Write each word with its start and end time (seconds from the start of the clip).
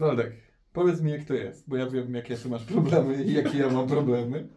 Waldek, 0.00 0.32
powiedz 0.72 1.00
mi 1.00 1.10
jak 1.10 1.24
to 1.24 1.34
jest, 1.34 1.68
bo 1.68 1.76
ja 1.76 1.86
wiem 1.86 2.14
jakie 2.14 2.36
ty 2.36 2.48
masz 2.48 2.64
problemy 2.64 3.24
i 3.24 3.32
jakie 3.32 3.58
ja 3.58 3.70
mam 3.70 3.88
problemy. 3.88 4.48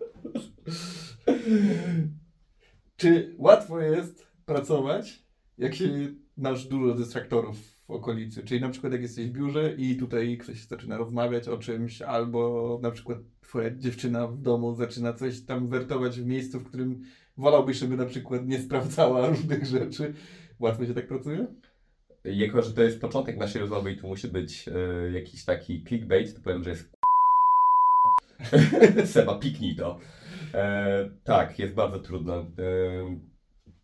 Czy 2.97 3.35
łatwo 3.38 3.79
jest 3.79 4.27
pracować, 4.45 5.24
jak 5.58 5.75
się 5.75 5.90
masz 6.37 6.66
dużo 6.66 6.95
dystraktorów 6.95 7.58
w 7.87 7.92
okolicy? 7.92 8.43
Czyli 8.43 8.61
na 8.61 8.70
przykład 8.70 8.93
jak 8.93 9.02
jesteś 9.02 9.27
w 9.27 9.32
biurze 9.32 9.75
i 9.77 9.98
tutaj 9.98 10.38
ktoś 10.38 10.68
zaczyna 10.68 10.98
rozmawiać 10.98 11.48
o 11.48 11.57
czymś, 11.57 12.02
albo 12.02 12.80
na 12.82 12.91
przykład 12.91 13.18
twoja 13.41 13.75
dziewczyna 13.75 14.28
w 14.28 14.38
domu 14.38 14.75
zaczyna 14.75 15.14
coś 15.14 15.41
tam 15.41 15.68
wertować 15.68 16.20
w 16.20 16.25
miejscu, 16.25 16.60
w 16.60 16.64
którym 16.64 17.02
wolałbyś, 17.38 17.78
żeby 17.78 17.98
na 17.98 18.05
przykład 18.05 18.48
nie 18.48 18.60
sprawdzała 18.60 19.28
różnych 19.30 19.66
rzeczy. 19.66 20.14
Łatwo 20.60 20.86
się 20.86 20.94
tak 20.94 21.07
pracuje? 21.07 21.48
Jako, 22.25 22.61
że 22.61 22.73
to 22.73 22.83
jest 22.83 23.01
początek 23.01 23.37
naszej 23.37 23.61
rozmowy 23.61 23.91
i 23.91 23.97
tu 23.97 24.07
musi 24.07 24.27
być 24.27 24.67
e, 24.67 25.11
jakiś 25.11 25.45
taki 25.45 25.83
clickbait, 25.83 26.35
to 26.35 26.41
powiem, 26.41 26.63
że 26.63 26.69
jest 26.69 26.97
Seba, 29.14 29.39
piknij 29.39 29.75
to. 29.75 30.00
E, 30.54 31.09
tak, 31.23 31.59
jest 31.59 31.73
bardzo 31.73 32.00
trudno. 32.00 32.36
E, 32.40 32.45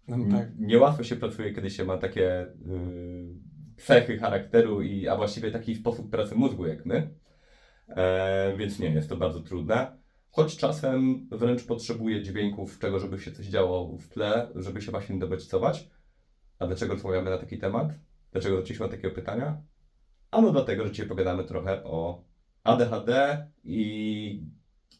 No, 0.07 0.37
tak. 0.37 0.47
Niełatwo 0.59 1.03
się 1.03 1.15
pracuje, 1.15 1.53
kiedy 1.53 1.69
się 1.69 1.85
ma 1.85 1.97
takie 1.97 2.41
y, 2.41 2.47
cechy 3.77 4.17
charakteru, 4.17 4.81
i, 4.81 5.07
a 5.07 5.15
właściwie 5.15 5.51
taki 5.51 5.75
sposób 5.75 6.09
pracy 6.09 6.35
mózgu 6.35 6.67
jak 6.67 6.85
my. 6.85 7.09
E, 7.89 8.57
więc 8.57 8.79
nie, 8.79 8.89
jest 8.89 9.09
to 9.09 9.17
bardzo 9.17 9.39
trudne. 9.39 9.97
Choć 10.31 10.57
czasem 10.57 11.27
wręcz 11.31 11.63
potrzebuję 11.63 12.23
dźwięków 12.23 12.79
czego, 12.79 12.99
żeby 12.99 13.19
się 13.19 13.31
coś 13.31 13.45
działo 13.45 13.97
w 13.97 14.07
tle, 14.07 14.47
żeby 14.55 14.81
się 14.81 14.91
właśnie 14.91 15.19
dobodźcować. 15.19 15.89
A 16.59 16.67
dlaczego 16.67 16.93
rozmawiamy 16.93 17.29
na 17.29 17.37
taki 17.37 17.57
temat? 17.57 17.87
Dlaczego 18.31 18.55
zaczęliśmy 18.55 18.85
od 18.85 18.91
takiego 18.91 19.15
pytania? 19.15 19.61
Ano 20.31 20.51
dlatego, 20.51 20.83
że 20.83 20.91
dzisiaj 20.91 21.07
pogadamy 21.07 21.43
trochę 21.43 21.83
o 21.83 22.23
ADHD 22.63 23.37
i 23.63 24.43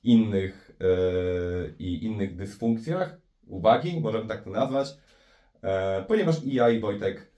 innych, 0.04 0.72
e, 0.82 1.70
i 1.80 2.06
innych 2.06 2.36
dysfunkcjach 2.36 3.18
uwagi, 3.48 4.00
możemy 4.02 4.28
tak 4.28 4.44
to 4.44 4.50
nazwać, 4.50 4.98
e, 5.62 6.04
ponieważ 6.04 6.44
i 6.44 6.54
ja 6.54 6.70
i 6.70 6.80
Wojtek 6.80 7.32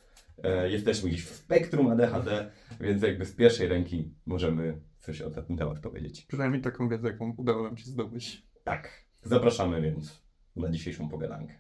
e, 0.44 0.70
jesteśmy 0.70 1.10
gdzieś 1.10 1.26
w 1.26 1.36
spektrum 1.36 1.88
ADHD, 1.88 2.52
więc 2.80 3.04
jakby 3.04 3.26
z 3.26 3.36
pierwszej 3.36 3.68
ręki 3.68 4.14
możemy 4.26 4.82
coś 5.00 5.20
na 5.20 5.30
ten 5.30 5.58
temat 5.58 5.80
powiedzieć. 5.80 6.26
Przynajmniej 6.26 6.62
taką 6.62 6.90
wiedzę, 6.90 7.08
jaką 7.08 7.34
udało 7.38 7.64
nam 7.64 7.78
się 7.78 7.86
zdobyć. 7.86 8.48
Tak, 8.64 8.90
zapraszamy 9.24 9.82
więc 9.82 10.22
na 10.56 10.70
dzisiejszą 10.70 11.10
pogadankę. 11.10 11.54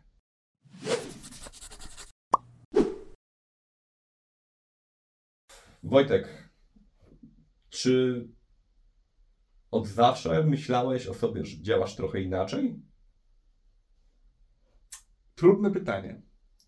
Wojtek, 5.83 6.51
czy 7.69 8.27
od 9.71 9.87
zawsze 9.87 10.43
myślałeś 10.43 11.07
o 11.07 11.13
sobie, 11.13 11.45
że 11.45 11.61
działasz 11.61 11.95
trochę 11.95 12.21
inaczej? 12.21 12.81
Trudne 15.35 15.71
pytanie. 15.71 16.21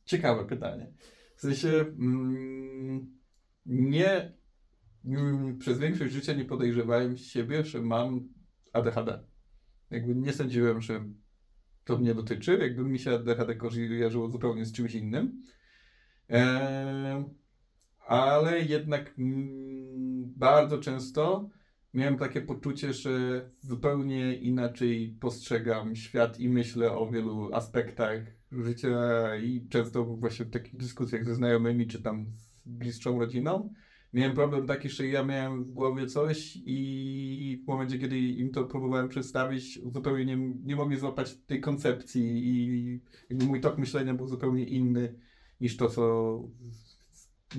Ciekawe 0.06 0.46
pytanie. 0.46 0.94
W 1.36 1.42
sensie 1.42 1.70
mm, 1.70 3.20
nie 3.66 4.34
mm, 5.06 5.58
przez 5.58 5.80
większość 5.80 6.14
życia 6.14 6.34
nie 6.34 6.46
podejrzewałem 6.46 7.18
siebie, 7.18 7.64
że 7.64 7.82
mam 7.82 8.30
ADHD. 8.74 9.24
Jakby 9.90 10.16
nie 10.16 10.34
sądziłem, 10.34 10.82
że 10.82 11.06
to 11.84 11.98
mnie 11.98 12.16
dotyczy. 12.16 12.58
Jakby 12.58 12.84
mi 12.84 13.00
się 13.00 13.12
ADHD 13.12 13.56
kojarzyło 13.56 14.30
zupełnie 14.30 14.66
z 14.66 14.74
czymś 14.74 14.96
innym. 14.96 15.42
Eee, 16.30 17.24
ale 18.08 18.62
jednak 18.62 19.14
mm, 19.20 20.34
bardzo 20.36 20.78
często 20.78 21.50
miałem 21.94 22.18
takie 22.18 22.42
poczucie, 22.42 22.94
że 22.94 23.12
zupełnie 23.60 24.36
inaczej 24.36 25.18
postrzegam 25.20 25.96
świat 25.96 26.40
i 26.40 26.50
myślę 26.50 26.92
o 26.92 27.12
wielu 27.12 27.54
aspektach 27.54 28.20
życia 28.52 28.90
i 29.36 29.68
często 29.70 30.06
właśnie 30.06 30.46
w 30.46 30.52
takich 30.52 30.78
dyskusjach 30.78 31.26
ze 31.26 31.36
znajomymi 31.36 31.88
czy 31.88 32.02
tam 32.02 32.26
z 32.36 32.68
bliższą 32.68 33.20
rodziną 33.20 33.74
miałem 34.14 34.34
problem 34.34 34.68
taki, 34.68 34.90
że 34.90 35.08
ja 35.08 35.24
miałem 35.24 35.64
w 35.64 35.72
głowie 35.72 36.08
coś 36.08 36.58
i 36.66 37.62
w 37.64 37.68
momencie, 37.68 38.00
kiedy 38.00 38.20
im 38.20 38.52
to 38.52 38.64
próbowałem 38.64 39.10
przedstawić, 39.10 39.80
zupełnie 39.94 40.26
nie, 40.26 40.54
nie 40.64 40.76
mogli 40.76 40.98
złapać 40.98 41.38
tej 41.38 41.62
koncepcji 41.62 42.48
i 43.30 43.46
mój 43.46 43.62
tok 43.62 43.78
myślenia 43.78 44.14
był 44.14 44.28
zupełnie 44.28 44.66
inny 44.66 45.16
niż 45.62 45.78
to, 45.78 45.90
co 45.90 46.44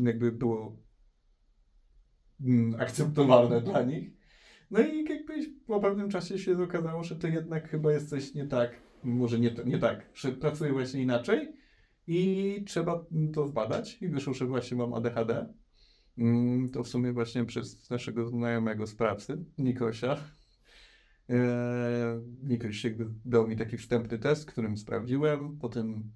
jakby 0.03 0.32
było 0.32 0.77
mm, 2.41 2.81
akceptowalne 2.81 3.60
dla 3.60 3.82
nich. 3.82 4.10
No 4.71 4.81
i 4.81 5.05
jakby 5.05 5.34
po 5.66 5.81
pewnym 5.81 6.09
czasie 6.10 6.38
się 6.38 6.62
okazało, 6.62 7.05
że 7.05 7.16
to 7.16 7.28
jednak 7.28 7.69
chyba 7.71 7.93
jest 7.93 8.09
coś 8.10 8.34
nie 8.34 8.47
tak, 8.47 8.71
może 9.05 9.38
nie, 9.38 9.55
nie 9.66 9.78
tak, 9.78 10.10
że 10.15 10.32
pracuję 10.32 10.72
właśnie 10.72 11.03
inaczej 11.03 11.53
i 12.06 12.62
trzeba 12.66 13.05
to 13.32 13.47
zbadać 13.49 14.03
i 14.03 14.09
wyszło, 14.09 14.34
że 14.34 14.47
właśnie 14.47 14.77
mam 14.77 14.94
ADHD. 14.94 15.55
Mm, 16.19 16.71
To 16.71 16.82
w 16.84 16.88
sumie 16.88 17.12
właśnie 17.12 17.44
przez 17.44 17.91
naszego 17.91 18.28
znajomego 18.28 18.87
z 18.87 18.94
pracy, 18.94 19.44
Nikosia. 19.59 20.16
Eee, 21.28 21.38
Nikoś 22.43 22.84
jakby 22.84 23.06
dał 23.25 23.49
mi 23.49 23.56
taki 23.56 23.76
wstępny 23.76 24.19
test, 24.19 24.47
którym 24.47 24.76
sprawdziłem. 24.76 25.59
Potem 25.59 26.12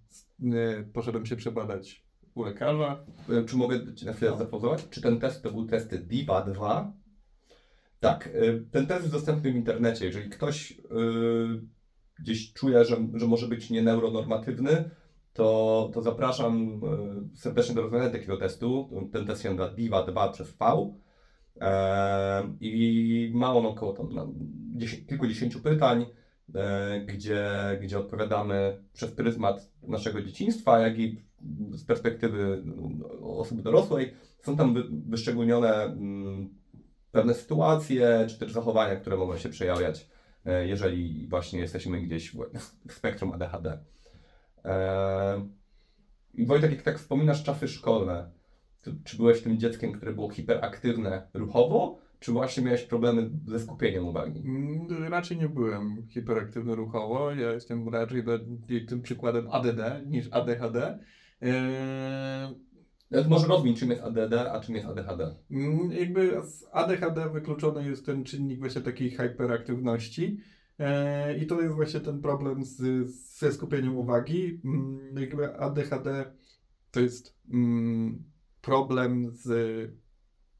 e, 0.53 0.83
poszedłem 0.83 1.27
się 1.27 1.37
przebadać 1.37 2.08
u 2.39 2.45
lekarza. 2.45 3.05
Czy 3.47 3.57
mogę 3.57 3.95
Cię 3.95 4.07
na 4.07 4.13
chwilę 4.13 4.31
No. 4.31 4.37
zapozować? 4.37 4.89
Czy 4.91 5.03
ten 5.03 5.21
test 5.21 5.43
to 5.43 5.51
był 5.51 5.67
test 5.67 5.95
DIVA 5.97 6.43
2? 6.43 6.93
Tak, 8.01 8.27
e, 8.27 8.31
ten 8.71 8.87
test 8.87 9.01
jest 9.01 9.13
dostępny 9.15 9.53
w 9.53 9.57
internecie. 9.57 10.05
Jeżeli 10.05 10.31
ktoś 10.31 10.73
e, 10.73 10.75
gdzieś 12.19 12.53
czuje, 12.53 12.85
że, 12.85 12.97
że 13.15 13.27
może 13.27 13.49
być 13.49 13.71
nieneuronormatywny, 13.71 14.91
to, 15.33 15.91
to 15.95 16.03
zapraszam 16.03 16.81
e, 17.35 17.37
serdecznie 17.39 17.75
do 17.75 17.83
rozwiązania 17.83 18.11
takiego 18.13 18.37
testu. 18.37 18.91
Ten 19.13 19.27
test 19.27 19.43
się 19.43 19.49
nazywa 19.55 19.75
DIVA 19.77 20.07
2 20.07 20.29
przez 20.29 20.51
V. 20.51 20.95
E, 21.61 22.55
I 22.61 23.31
ma 23.35 23.55
on 23.55 23.67
około 23.67 23.93
tam, 23.93 24.13
na 24.15 24.27
dziesię- 24.77 25.07
kilkudziesięciu 25.07 25.61
pytań, 25.61 26.07
e, 26.55 27.01
gdzie, 27.01 27.47
gdzie 27.83 27.99
odpowiadamy 27.99 28.83
przez 28.93 29.11
pryzmat 29.11 29.73
naszego 29.83 30.23
dzieciństwa, 30.23 30.79
jak 30.79 30.99
i 30.99 31.28
z 31.71 31.85
perspektywy 31.85 32.63
no, 32.65 33.39
osoby 33.39 33.63
dorosłej. 33.63 34.15
Są 34.43 34.57
tam 34.57 34.75
wy, 34.75 34.85
wyszczególnione 34.91 35.85
mm, 35.85 36.49
pewne 37.13 37.35
sytuacje, 37.35 38.27
czy 38.29 38.39
też 38.39 38.53
zachowania, 38.53 38.97
które 38.97 39.17
mogą 39.17 39.37
się 39.37 39.49
przejawiać, 39.49 40.09
e, 40.47 40.67
jeżeli 40.67 41.27
właśnie 41.29 41.61
jesteśmy 41.61 42.01
gdzieś 42.01 42.37
w, 42.87 42.93
spektrum 42.93 43.33
ADHD. 43.33 43.79
E, 44.65 45.49
I 46.35 46.47
Wojtek, 46.47 46.71
jak 46.71 46.83
tak 46.83 46.99
wspominasz 46.99 47.43
czasy 47.43 47.69
szkolne, 47.69 48.31
czy 49.05 49.17
byłeś 49.17 49.43
tym 49.43 49.59
dzieckiem, 49.59 49.93
które 49.93 50.13
było 50.13 50.31
hiperaktywne 50.31 51.29
ruchowo, 51.35 51.99
czy 52.21 52.33
właśnie 52.33 52.63
miałeś 52.63 52.83
problemy 52.83 53.31
ze 53.47 53.61
skupieniem 53.61 54.09
uwagi? 54.09 54.41
Mm, 54.41 55.13
Raczej 55.13 55.37
nie 55.37 55.49
byłem 55.49 56.07
hiperaktywny 56.09 56.75
ruchowo. 56.75 57.31
Ja 57.31 57.53
jestem 57.53 57.89
raczej 57.89 58.25
tym 58.89 59.03
przykładem 59.03 59.49
ADD 59.51 60.07
niż 60.07 60.29
ADHD. 60.31 60.99
Eee, 61.41 62.55
E, 63.11 63.29
Może 63.29 63.47
rozwij, 63.47 63.75
czym 63.75 63.91
jest 63.91 64.03
ADD, 64.03 64.33
a 64.53 64.61
czym 64.61 64.75
jest 64.75 64.87
ADHD. 64.87 65.35
mm, 65.51 65.93
jakby 65.93 66.43
z 66.45 66.65
ADHD 66.73 67.31
wykluczony 67.31 67.89
jest 67.91 68.07
ten 68.07 68.25
czynnik 68.25 68.61
właśnie 68.61 68.81
takiej 68.81 69.11
hyperaktywności. 69.11 70.41
Eee, 70.79 71.43
I 71.43 71.47
to 71.47 71.61
jest 71.63 71.75
właśnie 71.75 72.01
ten 72.01 72.21
problem 72.21 72.65
z, 72.65 73.11
ze 73.39 73.53
skupieniem 73.53 73.97
uwagi. 73.97 74.61
Mm, 74.65 74.99
Jakby 75.21 75.61
ADHD 75.61 76.33
to 76.91 77.01
jest 77.01 77.37
mm, 77.53 78.25
problem 78.61 79.31
z 79.33 79.51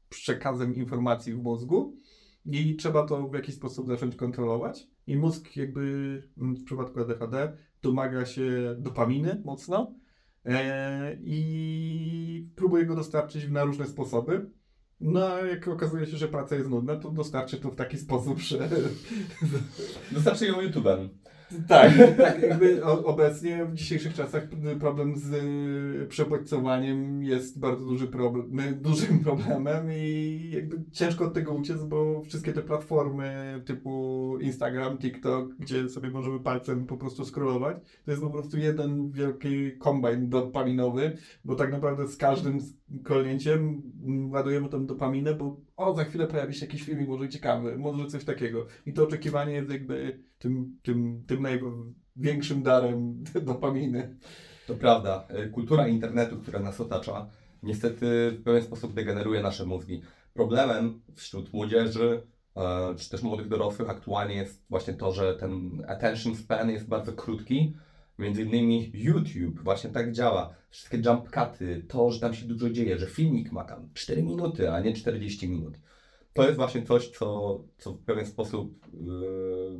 przekazem 0.09 0.75
informacji 0.75 1.33
w 1.33 1.43
mózgu 1.43 1.97
i 2.45 2.75
trzeba 2.75 3.05
to 3.05 3.27
w 3.27 3.33
jakiś 3.33 3.55
sposób 3.55 3.87
zacząć 3.87 4.15
kontrolować. 4.15 4.87
I 5.07 5.17
mózg 5.17 5.55
jakby 5.55 6.23
w 6.37 6.63
przypadku 6.63 6.99
ADHD 6.99 7.57
domaga 7.81 8.25
się 8.25 8.75
dopaminy 8.79 9.41
mocno 9.45 9.93
i 11.21 12.47
próbuje 12.55 12.85
go 12.85 12.95
dostarczyć 12.95 13.49
na 13.49 13.63
różne 13.63 13.87
sposoby. 13.87 14.49
No 15.01 15.27
a 15.27 15.41
jak 15.41 15.67
okazuje 15.67 16.05
się, 16.05 16.17
że 16.17 16.27
praca 16.27 16.55
jest 16.55 16.69
nudna, 16.69 16.95
to 16.95 17.11
dostarczy 17.11 17.57
to 17.57 17.71
w 17.71 17.75
taki 17.75 17.97
sposób, 17.97 18.39
że 18.39 18.69
Wystarczy 20.11 20.45
ją 20.45 20.61
YouTube'em. 20.61 21.09
Tak, 21.67 21.91
tak 22.17 22.41
jakby 22.41 22.83
obecnie 22.85 23.65
w 23.65 23.73
dzisiejszych 23.73 24.13
czasach 24.13 24.47
problem 24.79 25.15
z 25.17 25.33
y, 25.33 26.07
przebodźcowaniem 26.07 27.23
jest 27.23 27.59
bardzo 27.59 27.85
duży 27.85 28.07
problem, 28.07 28.51
dużym 28.81 29.19
problemem 29.23 29.87
i 29.91 30.51
jakby 30.53 30.83
ciężko 30.91 31.25
od 31.25 31.33
tego 31.33 31.53
uciec, 31.53 31.83
bo 31.83 32.21
wszystkie 32.21 32.53
te 32.53 32.61
platformy 32.61 33.61
typu 33.65 34.37
Instagram, 34.41 34.97
TikTok, 34.97 35.55
gdzie 35.59 35.89
sobie 35.89 36.09
możemy 36.09 36.39
palcem 36.39 36.85
po 36.85 36.97
prostu 36.97 37.25
scrollować, 37.25 37.77
to 38.05 38.11
jest 38.11 38.23
po 38.23 38.29
prostu 38.29 38.57
jeden 38.57 39.11
wielki 39.11 39.77
kombajn 39.77 40.29
dopaminowy, 40.29 41.17
bo 41.45 41.55
tak 41.55 41.71
naprawdę 41.71 42.07
z 42.07 42.17
każdym 42.17 42.59
kolnięciem 43.03 43.81
ładujemy 44.31 44.69
tą 44.69 44.85
dopaminę, 44.85 45.33
bo 45.33 45.61
o, 45.77 45.95
za 45.95 46.03
chwilę 46.03 46.27
pojawi 46.27 46.53
się 46.53 46.65
jakiś 46.65 46.83
filmik, 46.83 47.07
może 47.07 47.29
ciekawy, 47.29 47.77
może 47.77 48.07
coś 48.07 48.23
takiego. 48.23 48.65
I 48.85 48.93
to 48.93 49.03
oczekiwanie 49.03 49.53
jest 49.53 49.71
jakby 49.71 50.28
tym, 50.39 50.77
tym, 50.83 51.23
tym 51.27 51.41
największym 51.41 52.63
darem 52.63 53.23
dopaminy. 53.45 54.17
To 54.67 54.75
prawda. 54.75 55.27
Y, 55.45 55.49
Kultura 55.49 55.87
internetu, 55.87 56.37
która 56.37 56.59
nas 56.59 56.81
otacza, 56.81 57.29
niestety 57.63 58.31
w 58.31 58.43
pewien 58.43 58.63
sposób 58.63 58.93
degeneruje 58.93 59.41
nasze 59.41 59.65
mózgi. 59.65 60.01
Problemem 60.33 61.01
wśród 61.15 61.53
młodzieży, 61.53 62.21
e, 62.57 62.95
czy 62.97 63.09
też 63.09 63.21
młodych 63.23 63.47
dorosłych 63.47 63.89
aktualnie 63.89 64.35
jest 64.35 64.65
właśnie 64.69 64.93
to, 64.93 65.11
że 65.13 65.35
ten 65.35 65.83
attention 65.87 66.35
span 66.35 66.69
jest 66.69 66.87
bardzo 66.87 67.13
krótki. 67.13 67.73
Między 68.19 68.43
innymi 68.43 68.91
YouTube 68.93 69.59
właśnie 69.59 69.89
tak 69.89 70.11
działa. 70.11 70.53
Wszystkie 70.69 70.97
jump 71.05 71.29
cuty, 71.29 71.85
to, 71.87 72.11
że 72.11 72.19
tam 72.19 72.33
się 72.33 72.45
dużo 72.45 72.69
dzieje, 72.69 72.99
że 72.99 73.05
filmik 73.07 73.51
ma 73.51 73.63
tam 73.63 73.89
4 73.93 74.23
minuty, 74.23 74.71
a 74.71 74.79
nie 74.79 74.93
40 74.93 75.49
minut. 75.49 75.79
To 76.33 76.43
jest 76.43 76.55
właśnie 76.55 76.83
coś, 76.83 77.09
co, 77.09 77.59
co 77.77 77.93
w 77.93 77.99
pewien 78.03 78.25
sposób 78.25 78.85
mo- 78.93 79.79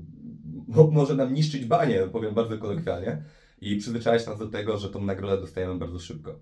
może 0.91 1.15
nam 1.15 1.33
niszczyć 1.33 1.65
banie, 1.65 2.07
powiem 2.11 2.33
bardzo 2.33 2.57
kolokwialnie 2.57 3.23
i 3.61 3.77
przyzwyczaić 3.77 4.27
nas 4.27 4.39
do 4.39 4.47
tego, 4.47 4.77
że 4.77 4.89
tą 4.89 5.01
nagrodę 5.05 5.41
dostajemy 5.41 5.75
bardzo 5.75 5.99
szybko. 5.99 6.39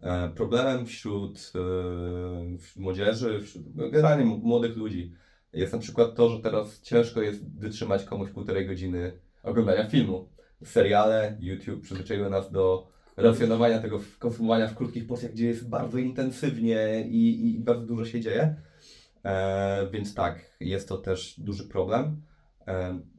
E, 0.00 0.28
Problemem 0.28 0.86
wśród, 0.86 1.52
e, 1.54 2.58
wśród 2.58 2.82
młodzieży, 2.82 3.40
wśród 3.40 3.64
generalnie 3.74 4.24
młodych 4.24 4.76
ludzi 4.76 5.12
jest 5.52 5.72
na 5.72 5.78
przykład 5.78 6.14
to, 6.14 6.28
że 6.28 6.40
teraz 6.40 6.80
ciężko 6.82 7.22
jest 7.22 7.58
wytrzymać 7.58 8.04
komuś 8.04 8.30
półtorej 8.30 8.66
godziny 8.66 9.12
oglądania 9.42 9.88
filmu. 9.88 10.28
Seriale, 10.64 11.36
YouTube 11.40 11.80
przyzwyczaiły 11.80 12.30
nas 12.30 12.52
do 12.52 12.88
relacjonowania 13.16 13.78
tego, 13.78 14.00
konsumowania 14.18 14.68
w 14.68 14.74
krótkich 14.74 15.06
porcjach, 15.06 15.32
gdzie 15.32 15.46
jest 15.46 15.68
bardzo 15.68 15.98
intensywnie 15.98 17.06
i, 17.08 17.54
i 17.54 17.58
bardzo 17.58 17.86
dużo 17.86 18.04
się 18.04 18.20
dzieje. 18.20 18.56
E, 19.24 19.90
więc 19.90 20.14
tak, 20.14 20.56
jest 20.60 20.88
to 20.88 20.98
też 20.98 21.40
duży 21.40 21.64
problem. 21.64 22.22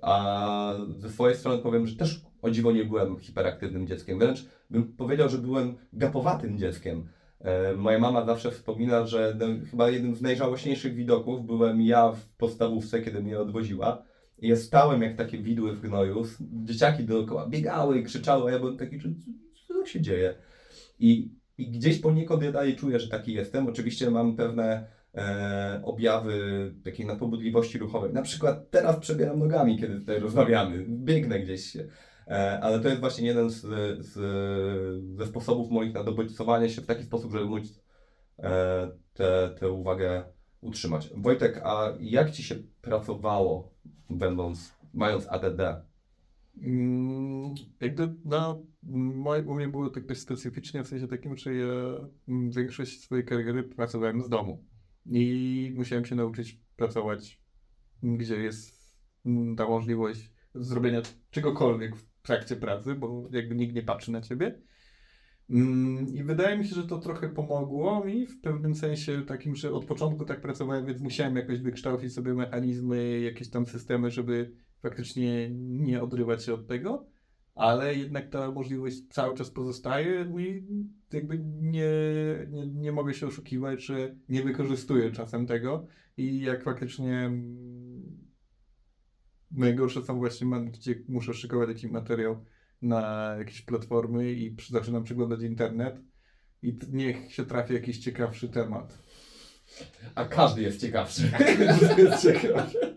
A 0.01 0.73
ze 0.97 1.09
swojej 1.09 1.37
strony 1.37 1.61
powiem, 1.61 1.87
że 1.87 1.95
też 1.95 2.21
o 2.41 2.51
dziwo 2.51 2.71
nie 2.71 2.85
byłem 2.85 3.19
hiperaktywnym 3.19 3.87
dzieckiem. 3.87 4.19
Wręcz 4.19 4.45
bym 4.69 4.93
powiedział, 4.93 5.29
że 5.29 5.37
byłem 5.37 5.77
gapowatym 5.93 6.57
dzieckiem. 6.57 7.07
E, 7.39 7.75
Moja 7.75 7.99
mama 7.99 8.25
zawsze 8.25 8.51
wspomina, 8.51 9.05
że 9.07 9.37
no, 9.39 9.45
chyba 9.71 9.89
jednym 9.89 10.15
z 10.15 10.21
najżałośniejszych 10.21 10.95
widoków 10.95 11.45
byłem 11.45 11.81
ja 11.81 12.11
w 12.11 12.29
podstawówce, 12.29 13.01
kiedy 13.01 13.23
mnie 13.23 13.39
odwoziła. 13.39 14.03
Ja 14.41 14.55
stałem 14.55 15.01
jak 15.01 15.15
takie 15.15 15.37
widły 15.37 15.73
w 15.75 15.81
gnoju. 15.81 16.23
Dzieciaki 16.63 17.03
dookoła 17.03 17.47
biegały 17.47 17.99
i 17.99 18.03
krzyczały, 18.03 18.49
a 18.49 18.53
ja 18.53 18.59
byłem 18.59 18.77
taki, 18.77 18.99
że 18.99 19.09
co 19.67 19.85
się 19.85 20.01
dzieje? 20.01 20.35
I, 20.99 21.31
I 21.57 21.71
gdzieś 21.71 21.99
poniekąd 21.99 22.43
ja 22.43 22.51
dalej 22.51 22.75
czuję, 22.75 22.99
że 22.99 23.09
taki 23.09 23.33
jestem. 23.33 23.67
Oczywiście 23.67 24.11
mam 24.11 24.35
pewne 24.35 24.87
e, 25.15 25.81
objawy 25.83 26.73
takiej 26.83 27.06
nadpobudliwości 27.06 27.77
ruchowej. 27.77 28.13
Na 28.13 28.21
przykład 28.21 28.71
teraz 28.71 29.00
przebieram 29.00 29.39
nogami, 29.39 29.79
kiedy 29.79 30.00
tutaj 30.00 30.19
rozmawiamy, 30.19 30.85
biegnę 30.88 31.39
gdzieś 31.39 31.65
się. 31.65 31.88
E, 32.27 32.59
ale 32.61 32.79
to 32.79 32.88
jest 32.88 33.00
właśnie 33.00 33.27
jeden 33.27 33.50
z, 33.50 33.61
z, 34.00 34.13
ze 35.17 35.25
sposobów 35.25 35.71
moich 35.71 35.94
na 35.94 36.03
dobodźcowanie 36.03 36.69
się 36.69 36.81
w 36.81 36.85
taki 36.85 37.03
sposób, 37.03 37.31
żeby 37.31 37.45
móc 37.45 37.83
e, 38.39 38.91
tę 39.59 39.71
uwagę 39.71 40.23
utrzymać. 40.61 41.09
Wojtek, 41.17 41.61
a 41.63 41.94
jak 42.00 42.31
Ci 42.31 42.44
się 42.44 42.56
pracowało, 42.81 43.73
będąc, 44.09 44.73
mając 44.94 45.27
ADD? 45.27 45.61
Mm, 46.61 47.56
Jakby 47.79 48.13
moje, 48.83 49.44
u 49.44 49.56
mnie 49.56 49.67
było 49.67 49.89
tak 49.89 50.17
specyficznie 50.17 50.83
w 50.83 50.88
sensie 50.88 51.07
takim, 51.07 51.38
że 51.38 51.53
ja 51.53 51.65
mm, 52.27 52.51
większość 52.51 53.01
swojej 53.01 53.25
kariery 53.25 53.63
pracowałem 53.63 54.21
z 54.21 54.29
domu 54.29 54.63
i 55.09 55.73
musiałem 55.75 56.06
się 56.06 56.15
nauczyć 56.15 56.59
pracować, 56.75 57.39
gdzie 58.03 58.35
jest 58.35 58.95
mm, 59.25 59.56
ta 59.56 59.67
możliwość 59.67 60.31
zrobienia 60.56 61.01
czegokolwiek 61.31 61.95
w 61.95 62.21
trakcie 62.21 62.56
pracy, 62.56 62.95
bo 62.95 63.29
jakby 63.31 63.56
nikt 63.56 63.75
nie 63.75 63.83
patrzy 63.83 64.11
na 64.11 64.21
ciebie. 64.21 64.61
Mm, 65.50 66.07
I 66.07 66.23
wydaje 66.23 66.57
mi 66.57 66.67
się, 66.67 66.75
że 66.75 66.88
to 66.88 67.00
trochę 67.00 67.29
pomogło 67.29 68.06
mi 68.06 68.27
w 68.27 68.41
pewnym 68.41 68.75
sensie 68.75 69.21
takim, 69.21 69.56
że 69.56 69.71
od 69.71 69.85
początku 69.85 70.25
tak 70.25 70.41
pracowałem, 70.41 70.85
więc 70.85 71.01
musiałem 71.01 71.35
jakoś 71.35 71.59
wykształcić 71.59 72.13
sobie 72.13 72.33
mechanizmy, 72.33 73.19
jakieś 73.19 73.50
tam 73.50 73.65
systemy, 73.65 74.11
żeby 74.11 74.51
faktycznie 74.81 75.50
nie 75.59 76.01
odrywać 76.01 76.45
się 76.45 76.53
od 76.53 76.67
tego, 76.67 77.06
ale 77.59 77.95
jednak 77.95 78.29
ta 78.29 78.51
możliwość 78.51 78.97
cały 79.09 79.38
czas 79.38 79.50
pozostaje 79.50 80.33
i 80.39 80.63
jakby 81.13 81.39
nie, 81.61 81.91
nie, 82.50 82.67
nie 82.67 82.91
mogę 82.91 83.13
się 83.13 83.27
oszukiwać, 83.27 83.83
że 83.85 84.15
nie 84.29 84.44
wykorzystuję 84.44 85.11
czasem 85.11 85.47
tego 85.47 85.88
i 86.17 86.39
jak 86.39 86.63
faktycznie 86.63 87.31
najgorsze 89.51 90.01
są 90.01 90.17
właśnie 90.17 90.47
momenty, 90.47 90.79
gdzie 90.79 90.95
muszę 91.07 91.33
szykować 91.33 91.69
jakiś 91.69 91.91
materiał 91.91 92.45
na 92.81 93.35
jakieś 93.38 93.61
platformy 93.61 94.31
i 94.31 94.56
zaczynam 94.69 95.03
przeglądać 95.03 95.41
internet 95.41 96.01
i 96.61 96.77
niech 96.91 97.33
się 97.33 97.45
trafi 97.45 97.73
jakiś 97.73 98.00
ciekawszy 98.00 98.50
temat. 98.50 98.97
A 100.15 100.25
każdy 100.25 100.61
jest 100.61 100.81
ciekawszy. 100.81 101.31
To 101.95 102.01
jest 102.01 102.23
ciekawe. 102.23 102.88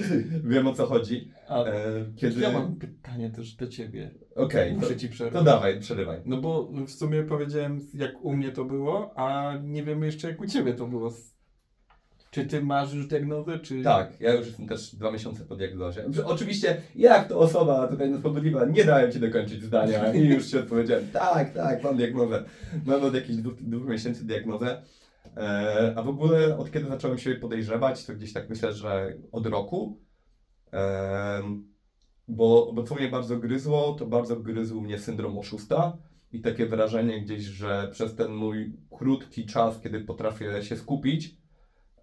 Wiem 0.50 0.66
o 0.66 0.74
co 0.74 0.86
chodzi. 0.86 1.30
A 1.48 1.64
E, 1.64 1.72
kiedy... 2.16 2.40
ja 2.40 2.52
mam 2.52 2.76
pytanie 2.76 3.30
też 3.30 3.54
do 3.54 3.66
ciebie. 3.66 4.10
Okej, 4.36 4.74
Muszę 4.74 4.88
to, 4.88 4.94
ci 4.94 5.08
przerwać. 5.08 5.34
to 5.34 5.44
dawaj, 5.44 5.80
przerywaj. 5.80 6.18
No 6.26 6.36
bo 6.36 6.72
w 6.86 6.90
sumie 6.90 7.22
powiedziałem, 7.22 7.80
jak 7.94 8.24
u 8.24 8.36
mnie 8.36 8.52
to 8.52 8.64
było, 8.64 9.12
a 9.18 9.54
nie 9.62 9.82
wiemy 9.82 10.06
jeszcze, 10.06 10.28
jak 10.28 10.40
u 10.40 10.46
ciebie 10.46 10.74
to 10.74 10.86
było. 10.86 11.12
Czy 12.30 12.46
ty 12.46 12.62
masz 12.62 12.94
już 12.94 13.06
diagnozę, 13.06 13.58
czy... 13.58 13.82
Tak, 13.82 14.20
ja 14.20 14.34
już 14.34 14.46
jestem 14.46 14.68
też 14.68 14.94
dwa 14.96 15.10
miesiące 15.10 15.44
po 15.44 15.56
diagnozie. 15.56 16.04
Że 16.10 16.26
Oczywiście, 16.26 16.82
jak 16.94 17.28
to 17.28 17.38
osoba 17.38 17.88
tutaj 17.88 18.10
nadpobudliwa, 18.10 18.64
nie 18.64 18.84
dałem 18.84 19.12
Ci 19.12 19.20
dokończyć 19.20 19.62
zdania 19.62 20.14
i 20.14 20.28
już 20.28 20.46
Ci 20.46 20.58
odpowiedziałem, 20.58 21.06
tak, 21.12 21.54
tak, 21.54 21.82
mam 21.84 21.96
diagnozę. 21.96 22.44
Mam 22.86 23.04
od 23.04 23.14
jakichś 23.14 23.36
dwóch, 23.36 23.54
dwóch 23.60 23.88
miesięcy 23.88 24.24
diagnozę. 24.26 24.82
E, 25.36 25.94
a 25.96 26.02
w 26.02 26.08
ogóle 26.08 26.58
od 26.58 26.70
kiedy 26.70 26.88
zacząłem 26.88 27.18
się 27.18 27.34
podejrzewać, 27.34 28.06
to 28.06 28.14
gdzieś 28.14 28.32
tak 28.32 28.50
myślę, 28.50 28.72
że 28.72 29.16
od 29.32 29.46
roku. 29.46 30.00
Bo, 32.28 32.72
bo 32.72 32.82
co 32.82 32.94
mnie 32.94 33.08
bardzo 33.08 33.36
gryzło, 33.36 33.96
to 33.98 34.06
bardzo 34.06 34.36
gryzł 34.36 34.80
mnie 34.80 34.98
syndrom 34.98 35.38
oszusta 35.38 35.98
i 36.32 36.40
takie 36.40 36.66
wrażenie 36.66 37.20
gdzieś, 37.20 37.42
że 37.42 37.88
przez 37.92 38.14
ten 38.14 38.32
mój 38.32 38.76
krótki 38.90 39.46
czas, 39.46 39.80
kiedy 39.80 40.00
potrafię 40.00 40.62
się 40.62 40.76
skupić, 40.76 41.36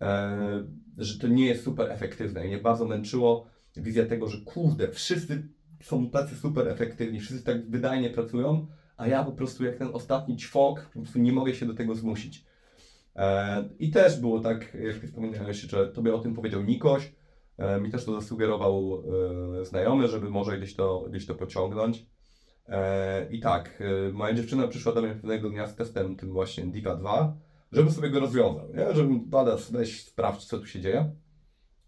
e, 0.01 0.63
że 0.97 1.19
to 1.19 1.27
nie 1.27 1.45
jest 1.45 1.63
super 1.63 1.91
efektywne. 1.91 2.45
I 2.45 2.47
mnie 2.47 2.57
bardzo 2.57 2.85
męczyło 2.85 3.47
wizja 3.77 4.05
tego, 4.05 4.27
że 4.27 4.37
kurde, 4.45 4.91
wszyscy 4.91 5.49
są 5.83 6.09
tacy 6.09 6.35
super 6.35 6.67
efektywni, 6.67 7.19
wszyscy 7.19 7.43
tak 7.43 7.69
wydajnie 7.69 8.09
pracują, 8.09 8.67
a 8.97 9.07
ja 9.07 9.23
po 9.23 9.31
prostu 9.31 9.65
jak 9.65 9.77
ten 9.77 9.89
ostatni 9.93 10.37
ćwok, 10.37 10.89
po 10.93 10.99
prostu 10.99 11.19
nie 11.19 11.31
mogę 11.31 11.53
się 11.53 11.65
do 11.65 11.73
tego 11.73 11.95
zmusić. 11.95 12.45
E, 13.15 13.69
I 13.79 13.91
też 13.91 14.19
było 14.19 14.39
tak, 14.39 14.73
jak 14.73 14.95
wspomniałeś, 14.95 15.57
że 15.61 15.87
tobie 15.87 16.15
o 16.15 16.19
tym 16.19 16.35
powiedział 16.35 16.63
Nikoś, 16.63 17.13
e, 17.57 17.81
mi 17.81 17.91
też 17.91 18.05
to 18.05 18.21
zasugerował 18.21 19.03
e, 19.61 19.65
znajomy, 19.65 20.07
żeby 20.07 20.29
może 20.29 20.57
gdzieś 20.57 20.75
to, 20.75 21.05
gdzieś 21.09 21.25
to 21.25 21.35
pociągnąć. 21.35 22.05
I 23.31 23.39
tak, 23.39 23.83
moja 24.13 24.33
dziewczyna 24.33 24.67
przyszła 24.67 24.93
do 24.93 25.01
mnie 25.01 25.11
pewnego 25.11 25.49
dnia 25.49 25.67
z 25.67 25.75
testem 25.75 26.15
tym 26.15 26.31
właśnie 26.33 26.65
Diva 26.65 26.95
2, 26.95 27.37
żebym 27.71 27.91
sobie 27.91 28.09
go 28.09 28.19
rozwiązał, 28.19 28.73
nie? 28.73 28.95
żebym 28.95 29.29
badasz, 29.29 29.71
weź 29.71 30.05
sprawdź, 30.05 30.45
co 30.45 30.59
tu 30.59 30.65
się 30.65 30.81
dzieje. 30.81 31.15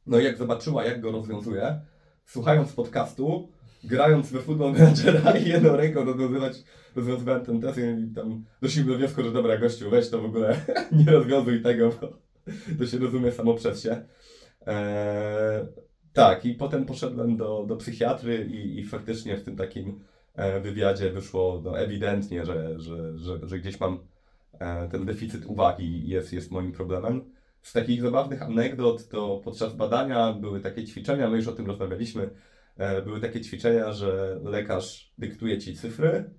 No 0.06 0.20
i 0.20 0.24
jak 0.24 0.38
zobaczyła, 0.38 0.86
jak 0.86 1.01
go 1.01 1.12
rozwiązuję, 1.12 1.82
słuchając 2.25 2.74
podcastu, 2.74 3.51
grając 3.84 4.32
we 4.32 4.40
Football 4.40 4.72
Managera 4.72 5.32
i 5.46 5.50
jedną 5.50 5.76
ręką 5.76 6.06
rozwiązywać, 6.06 6.54
rozwiązywałem 6.96 7.46
ten 7.46 7.62
test 7.62 7.80
i 7.80 8.16
tam 8.16 8.46
doszliśmy 8.62 8.92
do 8.92 8.98
wniosku, 8.98 9.24
że 9.24 9.32
dobra 9.32 9.58
gościu, 9.58 9.90
weź 9.90 10.10
to 10.10 10.22
w 10.22 10.26
ogóle 10.26 10.62
nie 11.06 11.12
rozwiązuj 11.12 11.62
tego, 11.62 11.90
bo 12.02 12.08
to 12.80 12.86
się 12.86 12.98
rozumie 12.98 13.32
samo 13.32 13.54
przez 13.54 13.84
się. 13.84 14.06
Eee, 14.68 15.66
tak, 16.14 16.46
i 16.46 16.54
potem 16.54 16.86
poszedłem 16.86 17.38
do, 17.38 17.66
do 17.68 17.76
psychiatry 17.76 18.48
i, 18.52 18.80
i 18.80 18.84
faktycznie 18.84 19.38
w 19.38 19.44
tym 19.44 19.56
takim 19.56 20.00
e, 20.36 20.60
wywiadzie 20.60 21.12
wyszło 21.12 21.62
no, 21.64 21.80
ewidentnie, 21.80 22.46
że, 22.46 22.80
że, 22.80 23.18
że, 23.18 23.40
że 23.44 23.60
gdzieś 23.60 23.80
mam 23.80 24.00
e, 24.60 24.90
ten 24.90 25.06
deficyt 25.06 25.46
uwagi 25.46 26.08
jest, 26.10 26.34
jest 26.34 26.52
moim 26.52 26.72
problemem. 26.72 27.22
Z 27.62 27.74
takich 27.74 28.02
zabawnych 28.02 28.42
anegdot 28.42 29.10
to 29.10 29.42
podczas 29.44 29.76
badania 29.76 30.34
były 30.34 30.60
takie 30.60 30.86
ćwiczenia, 30.86 31.30
my 31.30 31.38
już 31.38 31.48
o 31.48 31.52
tym 31.52 31.68
rozmawialiśmy, 31.68 32.30
były 33.06 33.22
takie 33.22 33.42
ćwiczenia, 33.42 33.94
że 33.94 34.40
lekarz 34.44 35.13
dyktuje 35.18 35.58
ci 35.58 35.75
cyfry 35.75 36.30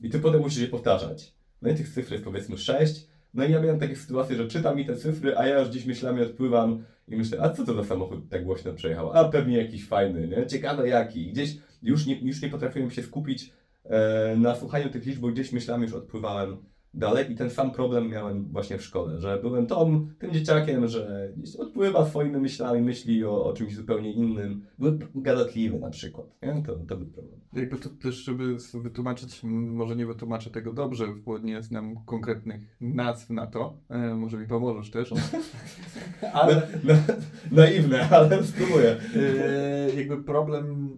i 0.00 0.10
ty 0.10 0.18
potem 0.18 0.40
musisz 0.40 0.62
je 0.62 0.68
powtarzać. 0.68 1.34
No 1.62 1.70
i 1.70 1.74
tych 1.74 1.88
cyfr 1.88 2.12
jest 2.12 2.24
powiedzmy 2.24 2.58
6. 2.58 3.06
No 3.34 3.44
i 3.44 3.52
ja 3.52 3.60
miałem 3.60 3.80
takie 3.80 3.96
sytuacje, 3.96 4.36
że 4.36 4.48
czytam 4.48 4.76
mi 4.76 4.86
te 4.86 4.96
cyfry, 4.96 5.36
a 5.36 5.46
ja 5.46 5.60
już 5.60 5.68
gdzieś 5.68 5.86
myślami 5.86 6.22
odpływam 6.22 6.84
i 7.08 7.16
myślę, 7.16 7.40
a 7.40 7.50
co 7.50 7.66
to 7.66 7.74
za 7.74 7.84
samochód 7.84 8.28
tak 8.28 8.44
głośno 8.44 8.72
przejechał? 8.72 9.12
A 9.12 9.24
pewnie 9.24 9.56
jakiś 9.56 9.86
fajny, 9.86 10.28
nie? 10.28 10.46
Ciekawe 10.46 10.88
jaki. 10.88 11.32
Gdzieś 11.32 11.56
już 11.82 12.06
nie, 12.06 12.20
już 12.20 12.42
nie 12.42 12.48
potrafiłem 12.48 12.90
się 12.90 13.02
skupić 13.02 13.52
e, 13.84 14.36
na 14.36 14.54
słuchaniu 14.54 14.90
tych 14.90 15.06
liczb, 15.06 15.20
bo 15.20 15.28
gdzieś 15.28 15.52
myślami 15.52 15.82
już 15.82 15.92
odpływałem 15.92 16.56
dalej 16.94 17.32
i 17.32 17.36
ten 17.36 17.50
sam 17.50 17.70
problem 17.70 18.08
miałem 18.08 18.44
właśnie 18.44 18.78
w 18.78 18.82
szkole, 18.82 19.20
że 19.20 19.38
byłem 19.42 19.66
tą, 19.66 20.06
tym 20.18 20.32
dzieciakiem, 20.32 20.88
że 20.88 21.32
odpływa 21.58 22.06
swoimi 22.06 22.36
myślami, 22.36 22.80
myśli 22.82 23.24
o, 23.24 23.44
o 23.44 23.52
czymś 23.52 23.76
zupełnie 23.76 24.12
innym. 24.12 24.66
Byłem 24.78 24.98
gadatliwy 25.14 25.78
na 25.78 25.90
przykład, 25.90 26.26
nie? 26.42 26.62
To, 26.66 26.76
to 26.76 26.96
był 26.96 27.06
problem. 27.06 27.40
Jakby 27.52 27.76
to 27.76 27.88
też, 27.88 28.14
żeby 28.14 28.56
wytłumaczyć, 28.74 29.40
może 29.44 29.96
nie 29.96 30.06
wytłumaczę 30.06 30.50
tego 30.50 30.72
dobrze, 30.72 31.06
bo 31.24 31.38
nie 31.38 31.62
znam 31.62 32.04
konkretnych 32.04 32.76
nazw 32.80 33.30
na 33.30 33.46
to, 33.46 33.76
e, 33.88 34.14
może 34.14 34.38
mi 34.38 34.46
pomożesz 34.46 34.90
też, 34.90 35.12
ale 36.32 36.68
Na, 36.84 36.94
naiwne, 37.52 38.08
ale 38.10 38.44
spróbuję. 38.44 38.96
e, 39.16 39.94
jakby 39.96 40.22
problem 40.22 40.90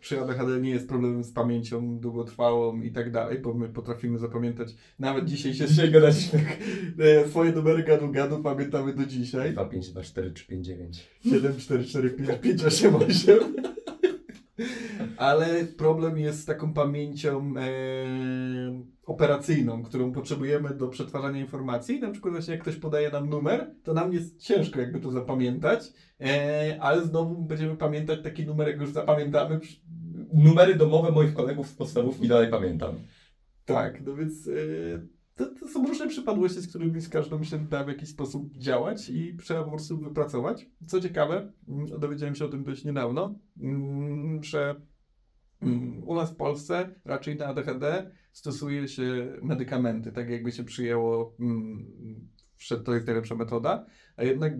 przy 0.00 0.20
ADHD 0.20 0.60
nie 0.60 0.70
jest 0.70 0.88
problemem 0.88 1.24
z 1.24 1.32
pamięcią 1.32 1.98
długotrwałą 1.98 2.80
i 2.82 2.90
tak 2.92 3.10
dalej, 3.12 3.38
bo 3.38 3.54
my 3.54 3.68
potrafimy 3.68 4.18
zapamiętać, 4.18 4.76
nawet 4.98 5.27
dzisiaj 5.28 5.54
się 5.54 5.66
Dzisiaj 5.66 5.90
gadaliśmy. 5.90 6.40
e, 7.24 7.28
swoje 7.28 7.52
numery 7.52 7.82
gadu 7.82 8.10
gadu 8.12 8.42
pamiętamy 8.42 8.94
do 8.94 9.06
dzisiaj. 9.06 9.52
2, 9.52 9.64
5, 9.64 9.90
2, 9.90 10.02
4, 10.02 10.30
3, 10.30 10.46
5, 10.46 10.66
9. 10.66 11.08
7, 11.30 11.56
4, 11.56 11.84
4, 11.84 12.10
5, 12.10 12.40
5, 12.40 12.64
8, 12.64 12.94
8. 12.96 13.38
Ale 15.16 15.64
problem 15.64 16.18
jest 16.18 16.40
z 16.40 16.44
taką 16.44 16.72
pamięcią 16.72 17.54
e, 17.56 17.62
operacyjną, 19.06 19.82
którą 19.82 20.12
potrzebujemy 20.12 20.74
do 20.74 20.88
przetwarzania 20.88 21.40
informacji. 21.40 22.00
Na 22.00 22.10
przykład 22.10 22.34
właśnie 22.34 22.52
jak 22.54 22.62
ktoś 22.62 22.76
podaje 22.76 23.10
nam 23.10 23.28
numer, 23.28 23.70
to 23.82 23.94
nam 23.94 24.12
jest 24.12 24.40
ciężko 24.40 24.80
jakby 24.80 25.00
to 25.00 25.10
zapamiętać, 25.10 25.92
e, 26.20 26.78
ale 26.80 27.02
znowu 27.02 27.42
będziemy 27.42 27.76
pamiętać 27.76 28.22
taki 28.22 28.46
numer, 28.46 28.68
jak 28.68 28.80
już 28.80 28.92
zapamiętamy. 28.92 29.60
Numery 30.32 30.74
domowe 30.74 31.12
moich 31.12 31.34
kolegów 31.34 31.68
z 31.68 31.72
podstawówki 31.72 32.28
dalej 32.28 32.50
pamiętam. 32.50 32.94
Tak, 33.64 34.06
no 34.06 34.16
więc 34.16 34.48
e, 34.48 34.50
to, 35.38 35.46
to 35.46 35.68
są 35.68 35.86
różne 35.86 36.08
przypadłości, 36.08 36.60
z 36.60 36.68
którymi 36.68 37.00
z 37.00 37.08
każdą 37.08 37.44
się 37.44 37.58
da 37.58 37.84
w 37.84 37.88
jakiś 37.88 38.08
sposób 38.08 38.56
działać 38.56 39.08
i 39.08 39.36
trzeba 39.36 39.64
po 39.64 39.70
prostu 39.70 39.98
wypracować. 39.98 40.66
Co 40.86 41.00
ciekawe, 41.00 41.52
mm, 41.68 42.00
dowiedziałem 42.00 42.34
się 42.34 42.44
o 42.44 42.48
tym 42.48 42.64
dość 42.64 42.84
niedawno, 42.84 43.38
mm, 43.60 44.44
że 44.44 44.80
mm, 45.62 46.08
u 46.08 46.14
nas 46.14 46.30
w 46.30 46.36
Polsce 46.36 46.94
raczej 47.04 47.36
na 47.36 47.46
ADHD 47.46 48.10
stosuje 48.32 48.88
się 48.88 49.36
medykamenty, 49.42 50.12
tak 50.12 50.30
jakby 50.30 50.52
się 50.52 50.64
przyjęło, 50.64 51.36
że 52.58 52.80
to 52.80 52.94
jest 52.94 53.06
najlepsza 53.06 53.34
metoda, 53.34 53.86
a 54.16 54.24
jednak 54.24 54.52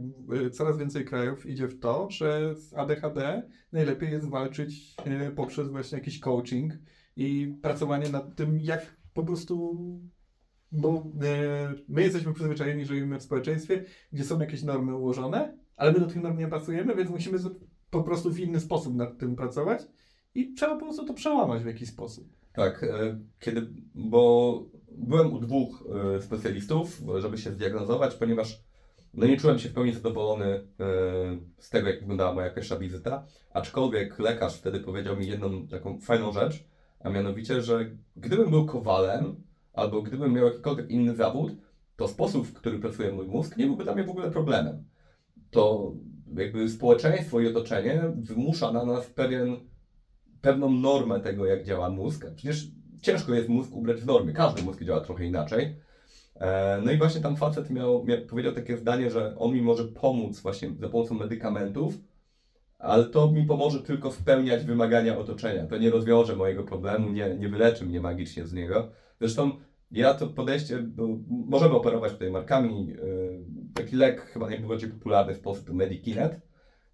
e, 0.47 0.51
coraz 0.51 0.79
więcej 0.79 1.05
krajów 1.05 1.47
idzie 1.47 1.69
w 1.69 1.81
to, 1.81 2.11
że 2.11 2.55
z 2.55 2.75
ADHD 2.75 3.43
najlepiej 3.73 4.11
jest 4.11 4.29
walczyć 4.29 4.95
e, 5.05 5.31
poprzez 5.31 5.69
właśnie 5.69 5.99
jakiś 5.99 6.21
coaching 6.21 6.73
i 7.17 7.55
pracowanie 7.63 8.09
nad 8.09 8.37
tym, 8.37 8.61
jak 8.61 8.97
po 9.15 9.23
prostu 9.23 9.77
bo 10.73 11.07
e, 11.23 11.75
my 11.89 12.03
jesteśmy 12.03 12.35
przyzwyczajeni, 12.35 12.85
że 12.85 12.95
żyjemy 12.95 13.19
w 13.19 13.23
społeczeństwie, 13.23 13.85
gdzie 14.13 14.25
są 14.25 14.41
jakieś 14.41 14.63
normy 14.63 14.97
ułożone, 14.97 15.59
ale 15.77 15.93
my 15.93 16.01
do 16.01 16.07
tych 16.07 16.23
norm 16.23 16.39
nie 16.39 16.49
pasujemy, 16.49 16.95
więc 16.95 17.11
musimy 17.11 17.39
po 17.91 18.03
prostu 18.03 18.31
w 18.31 18.41
inny 18.41 18.61
sposób 18.61 18.95
nad 18.95 19.19
tym 19.19 19.37
pracować 19.37 19.83
i 20.35 20.55
trzeba 20.55 20.75
po 20.75 20.81
prostu 20.81 21.07
to 21.07 21.15
przełamać 21.15 21.63
w 21.63 21.67
jakiś 21.67 21.89
sposób. 21.89 22.29
Tak, 22.53 22.85
e, 22.85 23.19
kiedy, 23.41 23.69
bo 23.95 24.65
byłem 24.93 25.33
u 25.33 25.39
dwóch 25.39 25.85
e, 26.17 26.23
specjalistów, 26.23 27.03
żeby 27.19 27.39
się 27.39 27.51
zdiagnozować, 27.51 28.15
ponieważ 28.15 28.63
no 29.15 29.27
nie 29.27 29.37
czułem 29.37 29.59
się 29.59 29.69
w 29.69 29.73
pełni 29.73 29.93
zadowolony 29.93 30.67
z 31.59 31.71
tego, 31.71 31.89
jak 31.89 32.01
wyglądała 32.01 32.35
moja 32.35 32.51
pierwsza 32.51 32.79
wizyta, 32.79 33.27
aczkolwiek 33.55 34.19
lekarz 34.19 34.57
wtedy 34.57 34.81
powiedział 34.81 35.17
mi 35.17 35.27
jedną 35.27 35.67
taką 35.67 36.01
fajną 36.01 36.33
rzecz, 36.33 36.65
a 37.01 37.11
mianowicie, 37.11 37.63
że 37.63 37.91
gdybym 38.17 38.51
był 38.51 38.67
kowalem, 38.67 39.43
albo 39.79 40.03
gdybym 40.03 40.33
miał 40.33 40.47
jakikolwiek 40.47 40.91
inny 40.91 41.15
zawód, 41.15 41.53
to 41.97 42.09
sposób, 42.09 42.47
w 42.47 42.53
który 42.53 42.79
pracuje 42.79 43.13
mój 43.13 43.27
mózg, 43.27 43.57
nie 43.57 43.67
byłby 43.67 43.85
dla 43.85 43.95
mnie 43.95 44.05
w 44.05 44.11
ogóle 44.11 44.31
problemem. 44.31 44.85
To 45.51 45.93
jakby 46.37 46.69
społeczeństwo 46.69 47.41
i 47.41 47.49
otoczenie 47.49 48.03
wymusza 48.17 48.73
na 48.73 48.85
nas 48.85 49.07
pewien 49.07 49.57
pewną 50.41 50.71
normę 50.71 51.21
tego, 51.21 51.47
jak 51.47 51.65
działa 51.65 51.91
mózg. 51.91 52.27
Przecież 52.37 52.67
ciężko 53.03 53.35
jest 53.35 53.49
mózg 53.49 53.73
ubrać 53.73 54.01
w 54.01 54.07
normy. 54.07 54.33
Każdy 54.33 54.63
mózg 54.63 54.85
działa 54.85 55.01
trochę 55.01 55.25
inaczej. 55.25 55.77
E, 56.35 56.81
No 56.85 56.93
i 56.93 56.99
właśnie 56.99 57.21
tam 57.21 57.37
facet 57.37 57.71
miał, 57.71 58.05
miał, 58.05 58.19
powiedział 58.21 58.53
takie 58.53 58.77
zdanie, 58.77 59.11
że 59.11 59.39
on 59.39 59.53
mi 59.55 59.63
może 59.63 59.85
pomóc 59.85 60.41
właśnie 60.41 60.71
za 60.81 60.89
pomocą 60.89 61.15
medykamentów, 61.15 61.95
ale 62.79 63.05
to 63.05 63.33
mi 63.33 63.47
pomoże 63.47 63.83
tylko 63.83 64.13
spełniać 64.13 64.65
wymagania 64.65 65.19
otoczenia. 65.19 65.67
To 65.67 65.79
nie 65.79 65.91
rozwiąże 65.91 66.37
mojego 66.37 66.65
problemu, 66.65 67.11
nie, 67.11 67.35
nie 67.35 67.49
wyleczy 67.49 67.87
mnie 67.87 68.01
magicznie 68.01 68.47
z 68.47 68.53
niego. 68.53 68.91
Zresztą 69.21 69.51
ja 69.91 70.15
to 70.15 70.27
podejście, 70.27 70.79
bo 70.79 71.09
możemy 71.29 71.75
operować 71.75 72.13
tutaj 72.13 72.31
markami. 72.31 72.93
e, 72.93 72.99
Taki 73.75 73.97
lek 73.97 74.21
chyba 74.21 74.49
najbardziej 74.49 74.91
popularny 74.91 75.35
w 75.35 75.41
Polsce 75.41 75.65
to 75.67 75.75
Medikinet. 75.75 76.41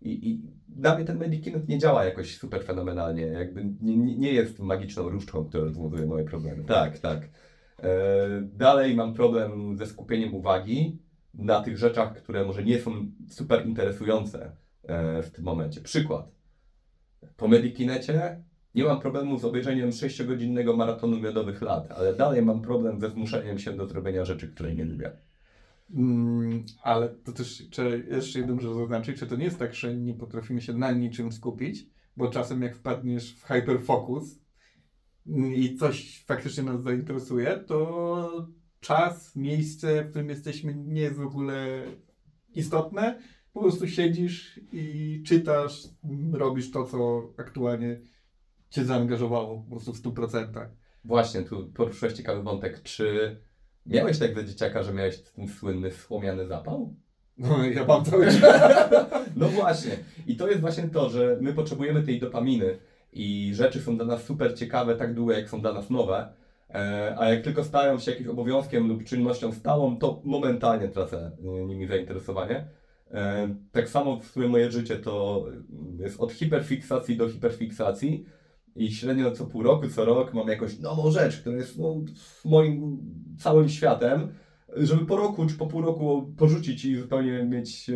I, 0.00 0.30
I 0.30 0.42
dla 0.68 0.96
mnie 0.96 1.04
ten 1.04 1.18
Medikinet 1.18 1.68
nie 1.68 1.78
działa 1.78 2.04
jakoś 2.04 2.38
super 2.38 2.64
fenomenalnie. 2.64 3.22
Jakby 3.22 3.64
nie, 3.82 3.96
nie 3.96 4.32
jest 4.32 4.58
magiczną 4.60 5.08
różdżką, 5.08 5.44
która 5.44 5.64
rozwiązuje 5.64 6.06
moje 6.06 6.24
problemy. 6.24 6.64
Tak, 6.64 6.98
tak. 6.98 7.28
E, 7.82 7.88
dalej 8.42 8.94
mam 8.94 9.14
problem 9.14 9.76
ze 9.76 9.86
skupieniem 9.86 10.34
uwagi 10.34 10.98
na 11.34 11.62
tych 11.62 11.78
rzeczach, 11.78 12.14
które 12.14 12.44
może 12.44 12.64
nie 12.64 12.78
są 12.78 12.90
super 13.28 13.66
interesujące 13.66 14.56
e, 14.82 15.22
w 15.22 15.30
tym 15.30 15.44
momencie. 15.44 15.80
Przykład. 15.80 16.28
Po 17.36 17.48
Medikinecie 17.48 18.42
nie 18.74 18.84
mam 18.84 19.00
problemu 19.00 19.38
z 19.38 19.44
obejrzeniem 19.44 19.90
6-godzinnego 19.90 20.76
maratonu 20.76 21.20
miodowych 21.20 21.62
lat, 21.62 21.92
ale 21.92 22.14
dalej 22.14 22.42
mam 22.42 22.62
problem 22.62 23.00
ze 23.00 23.10
zmuszeniem 23.10 23.58
się 23.58 23.72
do 23.72 23.86
zrobienia 23.86 24.24
rzeczy, 24.24 24.48
której 24.48 24.76
nie 24.76 24.84
lubię. 24.84 25.12
Mm, 25.94 26.64
ale 26.82 27.08
to 27.08 27.32
też 27.32 27.62
trzeba 27.70 27.90
jeszcze 27.90 28.38
jedną 28.38 28.60
rzecz 28.60 28.72
zaznaczyć, 28.72 29.18
że 29.18 29.26
to 29.26 29.36
nie 29.36 29.44
jest 29.44 29.58
tak, 29.58 29.74
że 29.74 29.94
nie 29.94 30.14
potrafimy 30.14 30.60
się 30.60 30.72
na 30.72 30.92
niczym 30.92 31.32
skupić, 31.32 31.86
bo 32.16 32.28
czasem 32.28 32.62
jak 32.62 32.76
wpadniesz 32.76 33.34
w 33.34 33.44
hyperfocus 33.44 34.38
i 35.56 35.76
coś 35.76 36.24
faktycznie 36.26 36.62
nas 36.62 36.82
zainteresuje, 36.82 37.64
to 37.66 38.48
czas, 38.80 39.36
miejsce, 39.36 40.04
w 40.04 40.10
którym 40.10 40.28
jesteśmy 40.28 40.74
nie 40.74 41.00
jest 41.00 41.16
w 41.16 41.26
ogóle 41.26 41.82
istotne. 42.54 43.18
Po 43.52 43.60
prostu 43.60 43.88
siedzisz 43.88 44.60
i 44.72 45.22
czytasz, 45.26 45.82
robisz 46.32 46.70
to, 46.70 46.84
co 46.84 47.22
aktualnie 47.36 48.00
cię 48.74 48.84
zaangażowało 48.84 49.58
po 49.62 49.70
prostu 49.70 49.92
w 49.92 50.02
100%. 50.02 50.66
Właśnie, 51.04 51.42
tu 51.42 51.66
poruszyłeś 51.66 52.14
ciekawy 52.14 52.42
wątek. 52.42 52.82
Czy 52.82 53.36
miałeś 53.86 54.18
tak 54.18 54.34
do 54.34 54.44
dzieciaka, 54.44 54.82
że 54.82 54.92
miałeś 54.94 55.22
ten 55.22 55.48
słynny 55.48 55.90
słomiany 55.92 56.46
zapał? 56.46 56.94
No, 57.38 57.64
ja 57.64 57.84
mam 57.84 58.04
cały 58.04 58.26
czas. 58.26 58.44
No 59.36 59.48
właśnie. 59.48 59.90
I 60.26 60.36
to 60.36 60.48
jest 60.48 60.60
właśnie 60.60 60.88
to, 60.88 61.10
że 61.10 61.38
my 61.40 61.52
potrzebujemy 61.52 62.02
tej 62.02 62.20
dopaminy 62.20 62.78
i 63.12 63.50
rzeczy 63.54 63.80
są 63.80 63.96
dla 63.96 64.06
nas 64.06 64.22
super 64.24 64.58
ciekawe 64.58 64.96
tak 64.96 65.14
długo, 65.14 65.32
jak 65.32 65.48
są 65.48 65.60
dla 65.60 65.72
nas 65.72 65.90
nowe. 65.90 66.32
E, 66.70 67.14
A 67.18 67.28
jak 67.28 67.42
tylko 67.42 67.64
stają 67.64 67.98
się 67.98 68.10
jakimś 68.10 68.28
obowiązkiem 68.28 68.88
lub 68.88 69.04
czynnością 69.04 69.52
stałą, 69.52 69.98
to 69.98 70.20
momentalnie 70.24 70.88
tracę 70.88 71.30
e, 71.44 71.66
nimi 71.66 71.86
zainteresowanie. 71.86 72.66
E, 73.10 73.54
Tak 73.72 73.88
samo 73.88 74.20
w 74.20 74.26
sumie 74.26 74.48
moje 74.48 74.70
życie 74.70 74.96
to 74.96 75.46
jest 75.98 76.20
od 76.20 76.32
hiperfiksacji 76.32 77.16
do 77.16 77.28
hiperfiksacji 77.28 78.26
i 78.76 78.92
średnio 78.92 79.32
co 79.32 79.46
pół 79.46 79.62
roku, 79.62 79.88
co 79.88 80.04
rok 80.04 80.34
mam 80.34 80.48
jakąś 80.48 80.78
nową 80.78 81.10
rzecz, 81.10 81.40
która 81.40 81.56
jest 81.56 81.78
no, 81.78 81.96
moim 82.44 82.98
całym 83.38 83.68
światem 83.68 84.28
żeby 84.76 85.06
po 85.06 85.16
roku 85.16 85.46
czy 85.46 85.54
po 85.54 85.66
pół 85.66 85.82
roku 85.82 86.32
porzucić 86.36 86.84
i 86.84 86.96
zupełnie 86.96 87.44
mieć 87.44 87.90
e, 87.90 87.94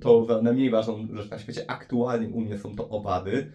to 0.00 0.24
za 0.24 0.42
najmniej 0.42 0.70
ważną 0.70 1.08
rzecz 1.12 1.30
na 1.30 1.38
świecie. 1.38 1.70
Aktualnie 1.70 2.28
u 2.28 2.40
mnie 2.40 2.58
są 2.58 2.76
to 2.76 2.88
owady. 2.88 3.52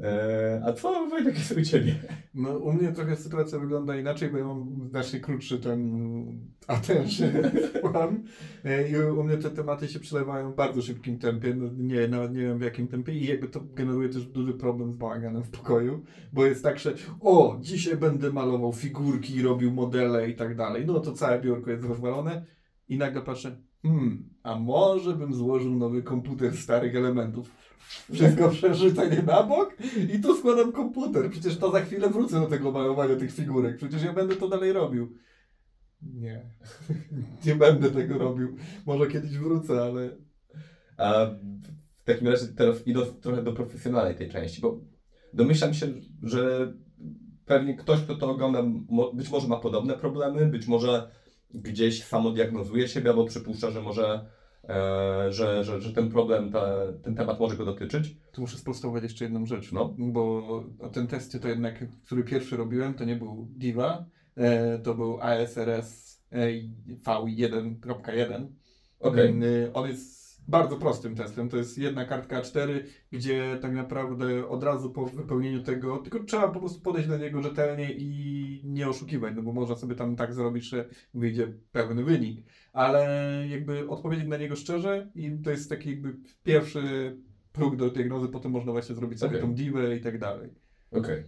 E, 0.00 0.62
a 0.66 0.72
co 0.72 1.06
Wojtek 1.06 1.38
jest 1.38 1.52
u 1.52 1.62
Ciebie? 1.62 1.94
No, 2.34 2.58
u 2.58 2.72
mnie 2.72 2.92
trochę 2.92 3.16
sytuacja 3.16 3.58
wygląda 3.58 3.96
inaczej, 3.96 4.30
bo 4.30 4.38
ja 4.38 4.44
mam 4.44 4.88
znacznie 4.90 5.20
krótszy 5.20 5.58
ten 5.58 5.82
attention 6.66 7.30
span. 7.78 8.22
E, 8.64 8.88
i 8.88 8.96
u 8.96 9.24
mnie 9.24 9.36
te 9.36 9.50
tematy 9.50 9.88
się 9.88 10.00
przelewają 10.00 10.52
w 10.52 10.56
bardzo 10.56 10.82
szybkim 10.82 11.18
tempie, 11.18 11.54
no, 11.54 11.70
nie, 11.76 12.08
nawet 12.08 12.32
nie 12.32 12.40
wiem 12.40 12.58
w 12.58 12.62
jakim 12.62 12.88
tempie. 12.88 13.12
I 13.12 13.26
jakby 13.26 13.48
to 13.48 13.60
generuje 13.60 14.08
też 14.08 14.26
duży 14.26 14.54
problem 14.54 14.92
z 14.92 14.96
bałaganem 14.96 15.42
w 15.42 15.50
pokoju, 15.50 16.04
bo 16.32 16.46
jest 16.46 16.62
tak, 16.62 16.78
że 16.78 16.94
o, 17.20 17.58
dzisiaj 17.60 17.96
będę 17.96 18.32
malował 18.32 18.72
figurki, 18.72 19.42
robił 19.42 19.72
modele 19.72 20.30
i 20.30 20.36
tak 20.36 20.56
dalej, 20.56 20.86
no 20.86 21.00
to 21.00 21.12
całe 21.12 21.40
biurko 21.40 21.70
jest 21.70 21.84
rozwalone. 21.84 22.46
I 22.88 22.98
nagle 22.98 23.22
patrzę, 23.22 23.56
hmm, 23.82 24.28
a 24.42 24.58
może 24.58 25.12
bym 25.16 25.34
złożył 25.34 25.74
nowy 25.74 26.02
komputer 26.02 26.56
starych 26.56 26.96
elementów. 26.96 27.50
Wszystko 28.12 28.48
przerzucenie 28.48 29.22
na 29.22 29.42
bok 29.42 29.76
i 30.14 30.20
tu 30.20 30.36
składam 30.36 30.72
komputer. 30.72 31.30
Przecież 31.30 31.58
to 31.58 31.70
za 31.70 31.80
chwilę 31.80 32.10
wrócę 32.10 32.40
do 32.40 32.46
tego 32.46 32.72
malowania 32.72 33.16
tych 33.16 33.32
figurek. 33.32 33.76
Przecież 33.76 34.02
ja 34.02 34.12
będę 34.12 34.36
to 34.36 34.48
dalej 34.48 34.72
robił. 34.72 35.16
Nie, 36.02 36.42
nie 37.46 37.54
będę 37.54 37.90
tego 37.90 38.18
robił. 38.18 38.56
Może 38.86 39.06
kiedyś 39.06 39.38
wrócę, 39.38 39.82
ale 39.82 40.16
A 40.96 41.26
w 41.94 42.04
takim 42.04 42.28
razie 42.28 42.46
teraz 42.46 42.86
idąc 42.86 43.20
trochę 43.20 43.42
do 43.42 43.52
profesjonalnej 43.52 44.14
tej 44.14 44.30
części, 44.30 44.60
bo 44.60 44.80
domyślam 45.34 45.74
się, 45.74 45.86
że 46.22 46.72
pewnie 47.44 47.76
ktoś, 47.76 48.00
kto 48.00 48.14
to 48.14 48.30
ogląda, 48.30 48.62
być 49.14 49.30
może 49.30 49.48
ma 49.48 49.56
podobne 49.56 49.94
problemy, 49.94 50.46
być 50.46 50.66
może 50.66 51.10
gdzieś 51.54 52.04
samodiagnozuje 52.04 52.88
siebie 52.88 53.10
albo 53.10 53.24
przypuszcza, 53.24 53.70
że 53.70 53.82
może, 53.82 54.26
e, 54.68 55.32
że, 55.32 55.64
że, 55.64 55.80
że 55.80 55.92
ten 55.92 56.10
problem, 56.10 56.52
ta, 56.52 56.76
ten 57.02 57.14
temat 57.14 57.40
może 57.40 57.56
go 57.56 57.64
dotyczyć. 57.64 58.16
Tu 58.32 58.40
muszę 58.40 58.58
sprostować 58.58 59.02
jeszcze 59.02 59.24
jedną 59.24 59.46
rzecz, 59.46 59.72
No. 59.72 59.94
bo 59.98 60.64
ten 60.92 61.06
test 61.06 61.42
to 61.42 61.48
jednak, 61.48 61.84
który 62.06 62.24
pierwszy 62.24 62.56
robiłem, 62.56 62.94
to 62.94 63.04
nie 63.04 63.16
był 63.16 63.48
Diva, 63.50 64.04
e, 64.36 64.78
to 64.78 64.94
był 64.94 65.20
ASRS 65.20 66.20
e, 66.32 66.48
V1.1. 67.04 68.46
Okej. 69.00 69.28
Mm, 69.28 69.42
y, 69.42 69.70
On 69.72 69.88
jest 69.88 70.21
bardzo 70.48 70.76
prostym 70.76 71.14
testem, 71.14 71.48
to 71.48 71.56
jest 71.56 71.78
jedna 71.78 72.04
kartka 72.04 72.40
A4, 72.40 72.80
gdzie 73.12 73.58
tak 73.62 73.72
naprawdę 73.72 74.48
od 74.48 74.62
razu 74.62 74.90
po 74.90 75.06
wypełnieniu 75.06 75.62
tego, 75.62 75.98
tylko 75.98 76.24
trzeba 76.24 76.48
po 76.48 76.60
prostu 76.60 76.80
podejść 76.80 77.08
do 77.08 77.18
niego 77.18 77.42
rzetelnie 77.42 77.92
i 77.92 78.60
nie 78.64 78.88
oszukiwać, 78.88 79.34
no 79.36 79.42
bo 79.42 79.52
można 79.52 79.76
sobie 79.76 79.94
tam 79.94 80.16
tak 80.16 80.34
zrobić, 80.34 80.64
że 80.64 80.88
wyjdzie 81.14 81.52
pewny 81.72 82.04
wynik, 82.04 82.46
ale 82.72 83.06
jakby 83.48 83.88
odpowiedzieć 83.88 84.26
na 84.26 84.36
niego 84.36 84.56
szczerze 84.56 85.10
i 85.14 85.38
to 85.44 85.50
jest 85.50 85.70
taki 85.70 85.90
jakby 85.90 86.16
pierwszy 86.44 86.82
próg 87.52 87.76
do 87.76 87.90
diagnozy, 87.90 88.28
potem 88.28 88.52
można 88.52 88.72
właśnie 88.72 88.94
zrobić 88.94 89.18
sobie 89.18 89.30
Okej. 89.30 89.40
tą 89.40 89.54
diwę 89.54 89.96
i 89.96 90.00
tak 90.00 90.18
dalej. 90.18 90.50
Okej. 90.90 91.24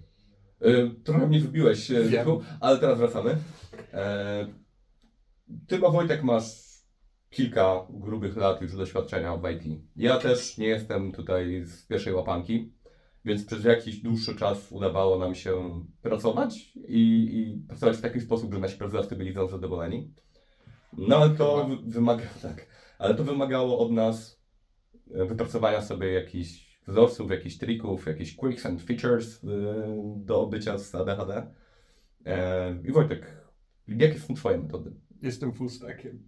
E, 0.60 0.90
Trochę 1.04 1.26
mnie 1.26 1.40
wybiłeś, 1.40 1.90
e, 1.90 2.04
Wiem. 2.04 2.26
ale 2.60 2.78
teraz 2.78 2.98
wracamy. 2.98 3.36
E, 3.92 4.46
Ty, 5.66 5.78
Wojtek, 5.78 6.22
masz 6.22 6.63
kilka 7.34 7.86
grubych 7.90 8.36
lat 8.36 8.62
już 8.62 8.76
doświadczenia 8.76 9.36
w 9.36 9.50
IT. 9.50 9.80
Ja 9.96 10.18
też 10.18 10.58
nie 10.58 10.66
jestem 10.66 11.12
tutaj 11.12 11.64
z 11.64 11.86
pierwszej 11.86 12.14
łapanki, 12.14 12.72
więc 13.24 13.44
przez 13.44 13.64
jakiś 13.64 14.00
dłuższy 14.00 14.36
czas 14.36 14.72
udawało 14.72 15.18
nam 15.18 15.34
się 15.34 15.84
pracować 16.02 16.72
i, 16.88 17.30
i 17.34 17.66
pracować 17.68 17.96
w 17.96 18.00
taki 18.00 18.20
sposób, 18.20 18.54
że 18.54 18.60
nasi 18.60 18.78
pracodawcy 18.78 19.16
byli 19.16 19.34
zadowoleni. 19.50 20.14
No 20.92 21.16
ale 21.16 21.30
to 21.30 21.66
wy- 21.68 21.90
wymaga, 21.90 22.24
tak, 22.42 22.66
ale 22.98 23.14
to 23.14 23.24
wymagało 23.24 23.78
od 23.78 23.92
nas 23.92 24.42
e, 25.14 25.24
wypracowania 25.24 25.82
sobie 25.82 26.12
jakichś 26.12 26.78
wzorców, 26.88 27.30
jakichś 27.30 27.58
trików, 27.58 28.06
jakichś 28.06 28.34
quicks 28.34 28.66
and 28.66 28.82
features 28.82 29.44
y, 29.44 29.48
do 30.16 30.46
bycia 30.46 30.78
z 30.78 30.94
ADHD. 30.94 31.46
E, 32.26 32.76
I 32.84 32.92
Wojtek, 32.92 33.36
jakie 33.88 34.18
są 34.18 34.34
Twoje 34.34 34.58
metody? 34.58 34.92
Jestem 35.22 35.52
full 35.52 35.68
stackiem. 35.68 36.22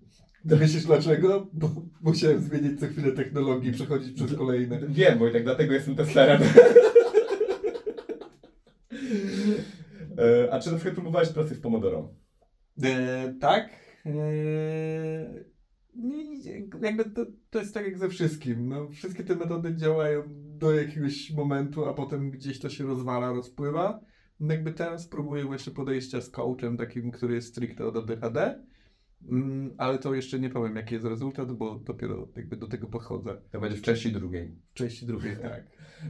Myślisz 0.50 0.84
dlaczego? 0.84 1.46
Bo 1.52 1.70
musiałem 2.00 2.40
zmienić 2.40 2.80
co 2.80 2.86
chwilę 2.86 3.12
technologii, 3.12 3.72
przechodzić 3.72 4.12
przez 4.12 4.36
kolejne. 4.36 4.80
Wiem, 4.88 5.18
Wojtek, 5.18 5.44
dlatego 5.44 5.74
jestem 5.74 5.96
testerem. 5.96 6.42
E, 10.18 10.52
A 10.52 10.60
czy 10.60 10.70
na 10.70 10.76
przykład 10.76 10.94
próbowałeś 10.94 11.28
pracy 11.28 11.54
w 11.54 11.60
Pomodoro? 11.60 12.14
E, 12.82 13.34
tak. 13.40 13.70
E, 14.06 14.10
jakby 16.82 17.04
to, 17.04 17.26
to 17.50 17.58
jest 17.58 17.74
tak 17.74 17.84
jak 17.84 17.98
ze 17.98 18.08
wszystkim. 18.08 18.68
No, 18.68 18.88
wszystkie 18.88 19.24
te 19.24 19.36
metody 19.36 19.76
działają 19.76 20.22
do 20.58 20.72
jakiegoś 20.72 21.30
momentu, 21.30 21.84
a 21.84 21.94
potem 21.94 22.30
gdzieś 22.30 22.60
to 22.60 22.68
się 22.70 22.84
rozwala, 22.84 23.32
rozpływa. 23.32 24.00
No 24.40 24.54
Jakby 24.54 24.72
teraz 24.72 25.08
próbuję 25.08 25.44
właśnie 25.44 25.72
podejścia 25.72 26.20
z 26.20 26.30
coachem 26.30 26.76
takim, 26.76 27.10
który 27.10 27.34
jest 27.34 27.48
stricte 27.48 27.84
od 27.84 27.96
ADHD. 27.96 28.64
Mm, 29.30 29.74
ale 29.78 29.98
to 29.98 30.14
jeszcze 30.14 30.38
nie 30.38 30.50
powiem, 30.50 30.76
jaki 30.76 30.94
jest 30.94 31.06
rezultat, 31.06 31.52
bo 31.52 31.74
dopiero 31.74 32.28
jakby 32.36 32.56
do 32.56 32.66
tego 32.66 32.86
podchodzę. 32.86 33.36
To 33.50 33.60
będzie 33.60 33.76
w 33.76 33.82
części 33.82 34.12
drugiej. 34.12 34.56
W 34.70 34.74
części 34.74 35.06
drugiej 35.06 35.36
tak. 35.42 35.64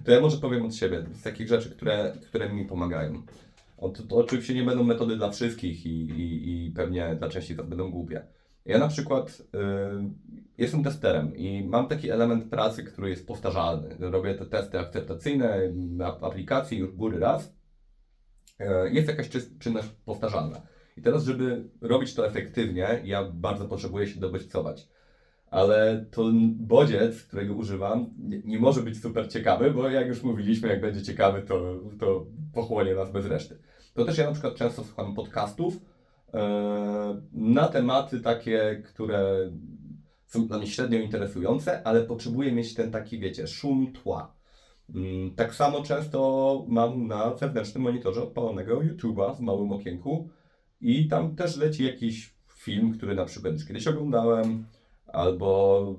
To 0.04 0.12
ja 0.12 0.20
może 0.20 0.36
powiem 0.36 0.66
od 0.66 0.74
siebie, 0.74 1.06
z 1.12 1.22
takich 1.22 1.48
rzeczy, 1.48 1.70
które, 1.70 2.12
które 2.28 2.52
mi 2.52 2.64
pomagają. 2.64 3.22
O, 3.78 3.88
to, 3.88 4.02
to 4.02 4.16
oczywiście 4.16 4.54
nie 4.54 4.62
będą 4.62 4.84
metody 4.84 5.16
dla 5.16 5.30
wszystkich 5.30 5.86
i, 5.86 6.10
i, 6.10 6.66
i 6.66 6.70
pewnie 6.70 7.16
dla 7.18 7.28
części 7.28 7.56
to 7.56 7.64
będą 7.64 7.90
głupie. 7.90 8.26
Ja 8.64 8.78
na 8.78 8.88
przykład 8.88 9.30
y, 9.30 9.44
jestem 10.58 10.84
testerem 10.84 11.36
i 11.36 11.64
mam 11.64 11.88
taki 11.88 12.10
element 12.10 12.50
pracy, 12.50 12.84
który 12.84 13.10
jest 13.10 13.26
powtarzalny. 13.26 13.96
Robię 13.98 14.34
te 14.34 14.46
testy 14.46 14.78
akceptacyjne 14.78 15.72
aplikacji 16.20 16.78
już 16.78 16.92
góry 16.92 17.18
raz. 17.18 17.54
Y, 18.60 18.64
jest 18.92 19.08
jakaś 19.08 19.28
czynność 19.58 19.88
powtarzalna. 20.04 20.62
I 20.96 21.02
teraz, 21.02 21.24
żeby 21.24 21.64
robić 21.80 22.14
to 22.14 22.26
efektywnie, 22.26 23.00
ja 23.04 23.24
bardzo 23.24 23.64
potrzebuję 23.64 24.06
się 24.06 24.20
dobodźcować 24.20 24.88
ale 25.50 26.06
to 26.10 26.30
bodziec, 26.56 27.22
którego 27.22 27.54
używam, 27.54 28.10
nie, 28.18 28.40
nie 28.44 28.58
może 28.58 28.82
być 28.82 29.02
super 29.02 29.28
ciekawy, 29.32 29.70
bo 29.70 29.88
jak 29.88 30.06
już 30.06 30.22
mówiliśmy, 30.22 30.68
jak 30.68 30.80
będzie 30.80 31.02
ciekawy, 31.02 31.42
to, 31.42 31.74
to 32.00 32.26
pochłonie 32.54 32.94
nas 32.94 33.12
bez 33.12 33.26
reszty. 33.26 33.58
To 33.94 34.04
też 34.04 34.18
ja 34.18 34.26
na 34.26 34.32
przykład 34.32 34.54
często 34.54 34.84
słucham 34.84 35.14
podcastów 35.14 35.76
e, 36.34 37.20
na 37.32 37.68
tematy 37.68 38.20
takie, 38.20 38.82
które 38.84 39.50
są 40.26 40.46
dla 40.46 40.58
mnie 40.58 40.66
średnio 40.66 40.98
interesujące, 40.98 41.86
ale 41.86 42.02
potrzebuję 42.02 42.52
mieć 42.52 42.74
ten 42.74 42.90
taki, 42.90 43.18
wiecie, 43.18 43.46
szum 43.46 43.92
tła. 43.92 44.34
Mm, 44.94 45.34
Tak 45.34 45.54
samo 45.54 45.82
często 45.82 46.64
mam 46.68 47.06
na 47.06 47.36
zewnętrznym 47.36 47.82
monitorze 47.82 48.22
odpalonego 48.22 48.80
YouTube'a 48.80 49.36
w 49.36 49.40
małym 49.40 49.72
okienku 49.72 50.28
i 50.80 51.08
tam 51.08 51.36
też 51.36 51.56
leci 51.56 51.84
jakiś 51.84 52.34
film, 52.48 52.92
który 52.92 53.14
na 53.14 53.24
przykład 53.24 53.54
już 53.54 53.66
kiedyś 53.66 53.86
oglądałem, 53.86 54.66
albo 55.06 55.94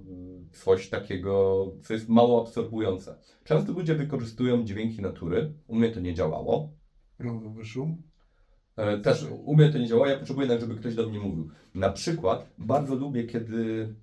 coś 0.52 0.90
takiego, 0.90 1.66
co 1.84 1.94
jest 1.94 2.10
mało 2.10 2.42
absorbujące. 2.42 3.16
Często 3.44 3.72
ludzie 3.72 3.96
wykorzystują 3.96 4.64
dźwięki 4.64 5.02
natury. 5.02 5.54
U 5.68 5.76
mnie 5.76 5.90
to 5.90 6.00
nie 6.00 6.14
działało. 6.14 6.72
Rozowy 7.20 7.66
szum. 7.66 8.02
E, 8.76 8.98
Też 8.98 9.26
u 9.46 9.56
mnie 9.56 9.70
to 9.70 9.78
nie 9.78 9.88
działa, 9.88 10.10
ja 10.10 10.18
potrzebuję 10.18 10.48
jednak, 10.48 10.62
żeby 10.62 10.80
ktoś 10.80 10.96
do 10.96 11.10
mnie 11.10 11.20
mówił. 11.20 11.50
Na 11.76 11.90
przykład 11.90 12.50
bardzo 12.58 12.96
lubię, 12.96 13.24
kiedy 13.24 13.94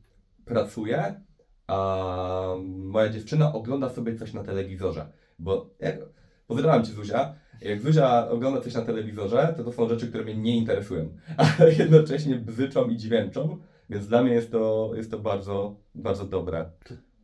pracuję, 0.44 1.20
a 1.66 2.54
moja 2.66 3.08
dziewczyna 3.08 3.52
ogląda 3.52 3.88
sobie 3.88 4.16
coś 4.16 4.32
na 4.32 4.44
telewizorze. 4.44 5.12
Bo 5.38 5.70
jak, 5.80 5.98
pozdrawiam 6.46 6.84
Cię 6.84 6.92
Zuzia, 6.92 7.34
jak 7.60 7.80
Zuzia 7.80 8.28
ogląda 8.28 8.60
coś 8.60 8.74
na 8.74 8.82
telewizorze, 8.82 9.54
to 9.56 9.64
to 9.64 9.72
są 9.72 9.88
rzeczy, 9.88 10.08
które 10.08 10.24
mnie 10.24 10.34
nie 10.34 10.56
interesują, 10.56 11.08
ale 11.58 11.72
jednocześnie 11.72 12.36
bzyczą 12.36 12.88
i 12.88 12.96
dźwięczą, 12.96 13.58
więc 13.90 14.06
dla 14.06 14.22
mnie 14.22 14.32
jest 14.32 14.52
to, 14.52 14.92
jest 14.94 15.10
to 15.10 15.18
bardzo, 15.18 15.76
bardzo 15.94 16.24
dobre. 16.24 16.70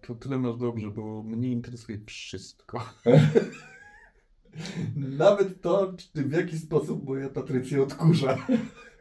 To 0.06 0.14
tyle 0.14 0.38
masz 0.38 0.56
dobrze, 0.56 0.90
bo 0.90 1.22
mnie 1.22 1.52
interesuje 1.52 1.98
wszystko. 2.06 2.84
Nawet 4.96 5.60
to, 5.60 5.92
czy 5.96 6.22
w 6.22 6.32
jaki 6.32 6.58
sposób 6.58 7.04
moja 7.04 7.28
Patrycja 7.28 7.82
odkurza. 7.82 8.38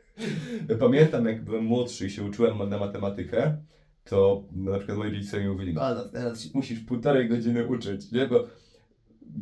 Pamiętam, 0.80 1.26
jak 1.26 1.44
byłem 1.44 1.66
młodszy 1.66 2.08
i 2.08 2.10
się 2.10 2.24
uczyłem 2.24 2.70
na 2.70 2.78
matematykę, 2.78 3.58
to 4.04 4.44
na 4.52 4.78
przykład 4.78 4.98
moi 4.98 5.12
rodzice 5.12 5.40
mi 5.40 5.48
mówili, 5.48 5.76
a 5.80 5.96
teraz 5.96 6.54
musisz 6.54 6.80
półtorej 6.80 7.30
godziny 7.30 7.68
uczyć, 7.68 8.12
nie? 8.12 8.28
Bo 8.28 8.48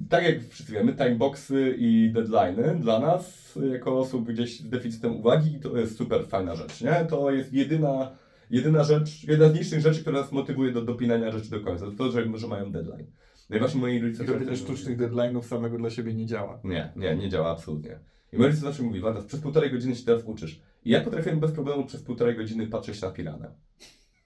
tak 0.10 0.23
jak 0.23 0.43
wszyscy 0.43 0.73
wiemy, 0.73 0.93
timeboxy 0.93 1.76
i 1.78 2.13
deadline'y 2.13 2.80
dla 2.80 3.00
nas, 3.00 3.54
jako 3.71 4.00
osób 4.00 4.28
gdzieś 4.28 4.60
z 4.60 4.69
deficytem 4.69 5.15
uwagi, 5.15 5.60
to 5.60 5.78
jest 5.78 5.97
super 5.97 6.28
fajna 6.28 6.56
rzecz, 6.56 6.82
nie? 6.82 7.06
To 7.10 7.32
jest 7.32 7.54
jedyna, 7.54 8.12
jedyna 8.50 8.84
rzecz, 8.84 9.23
jedna 9.23 9.50
z 9.50 9.54
niższych 9.54 9.80
rzeczy, 9.80 10.02
która 10.02 10.21
nas 10.21 10.32
motywuje 10.32 10.71
do 10.71 10.82
dopinania 10.82 11.32
rzeczy 11.32 11.50
do 11.50 11.60
końca, 11.60 11.86
to 11.86 11.91
to, 11.91 12.12
że, 12.12 12.38
że 12.38 12.47
mają 12.47 12.71
deadline. 12.71 13.06
No 13.50 13.56
i 13.56 13.60
właśnie 13.60 13.82
moi 13.82 14.00
rodzice... 14.00 14.26
Robienie 14.26 14.56
sztucznych 14.56 14.97
deadline'ów 14.97 15.43
samego 15.43 15.78
dla 15.78 15.89
siebie 15.89 16.13
nie 16.13 16.26
działa. 16.26 16.60
Nie, 16.63 16.91
nie, 16.95 17.15
nie 17.15 17.30
działa 17.30 17.52
absolutnie. 17.52 18.00
I 18.34 18.38
moi 18.38 18.45
rodzice 18.45 18.65
zawsze 18.65 18.84
mówi, 18.84 19.00
Wanda, 19.00 19.21
przez 19.21 19.39
półtorej 19.39 19.71
godziny 19.71 19.95
się 19.95 20.06
teraz 20.06 20.23
uczysz. 20.23 20.62
I 20.86 20.89
ja 20.89 21.02
potrafiłem 21.02 21.39
bez 21.39 21.52
problemu 21.52 21.86
przez 21.86 22.04
półtorej 22.04 22.36
godziny 22.36 22.67
patrzeć 22.67 23.02
na 23.02 23.12
piranę. 23.12 23.52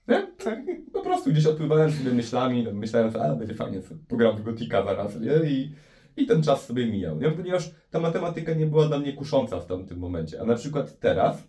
Nie? 0.08 0.26
Tak, 0.44 0.58
po 0.92 1.02
prostu 1.02 1.30
gdzieś 1.30 1.46
odpływałem 1.46 1.90
sobie 1.92 2.10
myślami, 2.12 2.62
no, 2.64 2.72
myślałem, 2.72 3.10
że 3.10 3.22
a, 3.22 3.34
będzie 3.34 3.54
fajnie, 3.54 3.82
sobie 3.82 4.00
pogram 4.08 4.36
w 4.36 4.42
Gotika 4.42 4.84
zaraz, 4.84 5.20
nie? 5.20 5.50
I, 5.50 5.72
I 6.16 6.26
ten 6.26 6.42
czas 6.42 6.66
sobie 6.66 6.86
mijał, 6.86 7.18
nie? 7.20 7.30
Ponieważ 7.30 7.70
ta 7.90 8.00
matematyka 8.00 8.54
nie 8.54 8.66
była 8.66 8.86
dla 8.88 8.98
mnie 8.98 9.12
kusząca 9.12 9.60
w 9.60 9.66
tamtym 9.66 9.98
momencie. 9.98 10.40
A 10.40 10.44
na 10.44 10.54
przykład 10.54 10.98
teraz, 10.98 11.48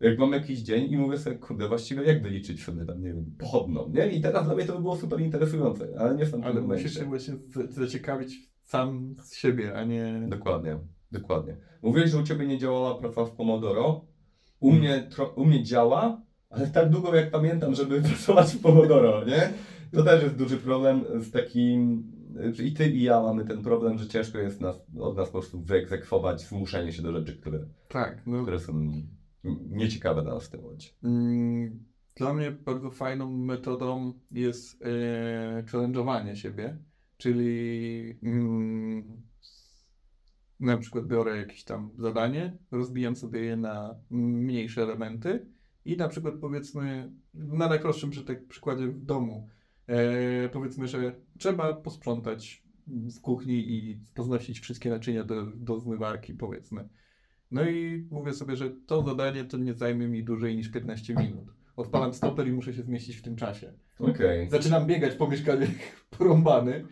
jak 0.00 0.18
mam 0.18 0.32
jakiś 0.32 0.58
dzień 0.58 0.92
i 0.92 0.96
mówię 0.98 1.18
sobie, 1.18 1.36
kurde, 1.36 1.68
właściwie 1.68 2.02
jak 2.04 2.22
wyliczyć 2.22 2.64
sobie 2.64 2.84
tam, 2.84 3.00
nie 3.02 3.08
wiem, 3.08 3.24
pochodną, 3.38 3.88
nie? 3.94 4.06
I 4.06 4.20
teraz 4.20 4.44
dla 4.46 4.54
mnie 4.54 4.64
to 4.64 4.72
by 4.72 4.80
było 4.80 4.96
super 4.96 5.20
interesujące, 5.20 5.88
ale 5.98 6.14
nie 6.14 6.26
w 6.26 6.30
tamtym 6.30 6.50
Ale 6.50 6.60
momencie. 6.60 6.84
musisz 6.84 6.98
się 6.98 7.04
właśnie 7.04 7.34
zaciekawić 7.70 8.34
sam 8.62 9.14
z 9.22 9.34
siebie, 9.36 9.74
a 9.74 9.84
nie... 9.84 10.26
Dokładnie, 10.28 10.78
dokładnie. 11.12 11.56
Mówiłeś, 11.82 12.10
że 12.10 12.18
u 12.18 12.22
Ciebie 12.22 12.46
nie 12.46 12.58
działała 12.58 12.98
praca 12.98 13.24
w 13.24 13.30
Pomodoro. 13.30 14.04
U, 14.60 14.70
Hmm. 14.70 14.80
mnie, 14.88 15.08
u 15.36 15.44
mnie 15.44 15.62
działa, 15.62 16.22
ale 16.52 16.66
tak 16.66 16.90
długo 16.90 17.14
jak 17.14 17.30
pamiętam, 17.30 17.74
żeby 17.74 18.02
pracować 18.08 18.52
w 18.52 18.60
Pomodoro, 18.60 19.24
nie? 19.24 19.50
To 19.92 20.02
też 20.02 20.22
jest 20.22 20.36
duży 20.36 20.56
problem 20.56 21.04
z 21.22 21.30
takim, 21.30 22.02
i 22.64 22.72
ty 22.72 22.90
i 22.90 23.02
ja 23.02 23.22
mamy 23.22 23.44
ten 23.44 23.62
problem, 23.62 23.98
że 23.98 24.08
ciężko 24.08 24.38
jest 24.38 24.60
nas, 24.60 24.76
od 25.00 25.16
nas 25.16 25.28
po 25.28 25.32
prostu 25.32 25.60
wyegzekwować 25.62 26.40
zmuszenie 26.40 26.92
się 26.92 27.02
do 27.02 27.12
rzeczy, 27.12 27.36
które, 27.36 27.58
Tak, 27.88 28.22
no, 28.26 28.42
które 28.42 28.58
są 28.60 28.92
nieciekawe 29.70 30.22
dla 30.22 30.34
nas 30.34 30.46
w 30.46 30.50
tym 30.50 30.62
momencie. 30.62 30.90
Mm, 31.04 31.84
Dla 32.16 32.34
mnie 32.34 32.50
bardzo 32.50 32.90
fajną 32.90 33.30
metodą 33.32 34.12
jest 34.30 34.84
challenge'owanie 35.66 36.34
siebie, 36.34 36.78
czyli 37.16 38.18
mm, 38.22 39.22
na 40.60 40.76
przykład 40.78 41.06
biorę 41.06 41.36
jakieś 41.36 41.64
tam 41.64 41.90
zadanie, 41.98 42.56
rozbijam 42.70 43.16
sobie 43.16 43.40
je 43.40 43.56
na 43.56 43.94
mniejsze 44.10 44.82
elementy 44.82 45.46
i 45.84 45.96
na 45.96 46.08
przykład 46.08 46.34
powiedzmy, 46.40 47.12
na 47.34 47.68
najprostszym 47.68 48.10
przy- 48.10 48.24
tak 48.24 48.46
przykładzie 48.46 48.86
w 48.86 49.04
domu, 49.04 49.48
e, 49.86 50.48
powiedzmy, 50.48 50.88
że 50.88 51.14
trzeba 51.38 51.72
posprzątać 51.74 52.62
w 52.86 53.20
kuchni 53.20 53.72
i 53.72 54.00
poznosić 54.14 54.60
wszystkie 54.60 54.90
naczynia 54.90 55.24
do, 55.24 55.46
do 55.46 55.80
zmywarki, 55.80 56.34
powiedzmy. 56.34 56.88
No 57.50 57.68
i 57.68 58.06
mówię 58.10 58.32
sobie, 58.32 58.56
że 58.56 58.70
to 58.70 59.02
zadanie 59.02 59.44
to 59.44 59.58
nie 59.58 59.74
zajmie 59.74 60.08
mi 60.08 60.24
dłużej 60.24 60.56
niż 60.56 60.68
15 60.70 61.14
minut. 61.14 61.44
Odpalam 61.76 62.14
stoper 62.14 62.48
i 62.48 62.52
muszę 62.52 62.74
się 62.74 62.82
zmieścić 62.82 63.16
w 63.16 63.22
tym 63.22 63.36
czasie. 63.36 63.72
Okej. 63.98 64.50
Zaczynam 64.50 64.86
biegać 64.86 65.14
po 65.14 65.28
mieszkaniu 65.28 65.66
porąbany, 66.18 66.84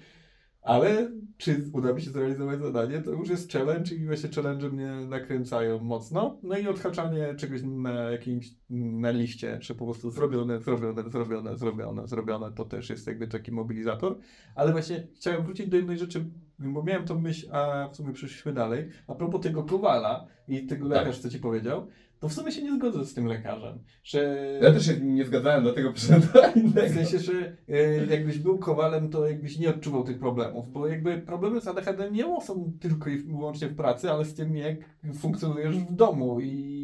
ale 0.63 1.11
czy 1.37 1.65
uda 1.73 1.93
mi 1.93 2.03
się 2.03 2.11
zrealizować 2.11 2.61
zadanie, 2.61 3.01
to 3.03 3.11
już 3.11 3.29
jest 3.29 3.53
challenge 3.53 3.95
i 3.95 4.07
właśnie 4.07 4.31
challenge 4.31 4.71
mnie 4.71 4.87
nakręcają 5.09 5.79
mocno. 5.79 6.39
No 6.43 6.59
i 6.59 6.69
odhaczanie 6.69 7.35
czegoś 7.35 7.61
na 7.63 7.93
jakimś, 7.93 8.51
na 8.71 9.11
liście, 9.11 9.59
że 9.61 9.75
po 9.75 9.85
prostu 9.85 10.11
zrobione, 10.11 10.61
zrobione, 10.61 11.11
zrobione, 11.11 11.57
zrobione, 11.57 12.09
zrobione, 12.09 12.53
to 12.53 12.65
też 12.65 12.91
jest 12.91 13.07
jakby 13.07 13.29
taki 13.29 13.53
mobilizator. 13.53 14.19
Ale 14.55 14.73
właśnie 14.73 15.07
chciałem 15.17 15.45
wrócić 15.45 15.69
do 15.69 15.77
jednej 15.77 15.99
rzeczy, 15.99 16.25
bo 16.59 16.83
miałem 16.83 17.05
tą 17.05 17.21
myśl, 17.21 17.49
a 17.53 17.89
w 17.93 17.97
sumie 17.97 18.13
przeszliśmy 18.13 18.53
dalej. 18.53 18.89
A 19.07 19.15
propos 19.15 19.41
tego 19.41 19.63
Kowala 19.63 20.27
i 20.49 20.67
tego 20.67 20.89
Tak. 20.89 20.99
lekarz, 20.99 21.19
co 21.19 21.31
ci 21.31 21.39
powiedział, 21.39 21.87
to 22.21 22.29
w 22.29 22.33
sumie 22.33 22.53
się 22.53 22.63
nie 22.63 22.75
zgodzę 22.75 23.05
z 23.05 23.15
tym 23.15 23.27
lekarzem, 23.27 23.79
że... 24.05 24.51
Ja 24.63 24.73
też 24.73 24.87
się 24.87 25.01
nie 25.01 25.25
zgadzałem, 25.25 25.63
dlatego 25.63 25.93
przyszedłem 25.93 26.53
W 26.91 26.95
sensie, 26.95 27.19
że 27.19 27.57
e, 27.69 28.07
jakbyś 28.07 28.39
był 28.39 28.59
kowalem, 28.59 29.11
to 29.11 29.27
jakbyś 29.27 29.59
nie 29.59 29.71
odczuwał 29.71 30.05
tych 30.05 30.19
problemów, 30.19 30.73
bo 30.73 30.87
jakby 30.87 31.19
problemy 31.19 31.61
z 31.61 31.69
ADHD 31.69 32.11
nie 32.11 32.41
są 32.41 32.73
tylko 32.81 33.11
i 33.11 33.19
wyłącznie 33.19 33.69
w 33.69 33.77
pracy, 33.77 34.11
ale 34.11 34.25
z 34.25 34.35
tym, 34.35 34.57
jak 34.57 34.77
funkcjonujesz 35.15 35.77
w 35.77 35.93
domu 35.93 36.41
i 36.41 36.81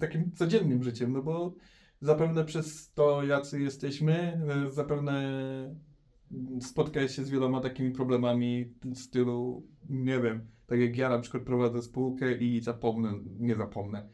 takim 0.00 0.32
codziennym 0.32 0.82
życiem, 0.82 1.12
no 1.12 1.22
bo 1.22 1.54
zapewne 2.00 2.44
przez 2.44 2.92
to, 2.92 3.24
jacy 3.24 3.60
jesteśmy, 3.60 4.40
e, 4.66 4.70
zapewne 4.70 5.22
spotkałeś 6.60 7.16
się 7.16 7.24
z 7.24 7.30
wieloma 7.30 7.60
takimi 7.60 7.90
problemami 7.90 8.74
w 8.84 8.98
stylu, 8.98 9.66
nie 9.90 10.20
wiem, 10.20 10.46
tak 10.66 10.80
jak 10.80 10.96
ja 10.96 11.08
na 11.08 11.18
przykład 11.18 11.42
prowadzę 11.42 11.82
spółkę 11.82 12.36
i 12.36 12.60
zapomnę, 12.60 13.12
nie 13.38 13.56
zapomnę, 13.56 14.08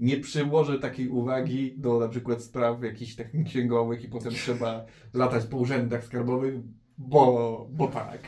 nie 0.00 0.16
przyłożę 0.16 0.78
takiej 0.78 1.08
uwagi 1.08 1.74
do 1.76 1.98
na 1.98 2.08
przykład 2.08 2.42
spraw 2.42 2.82
jakichś 2.82 3.14
takich 3.14 3.46
księgowych 3.46 4.04
i 4.04 4.08
potem 4.08 4.32
trzeba 4.32 4.84
latać 5.14 5.44
po 5.44 5.56
urzędach 5.56 6.04
skarbowych, 6.04 6.54
bo, 6.98 7.66
bo 7.70 7.88
tak. 7.88 8.20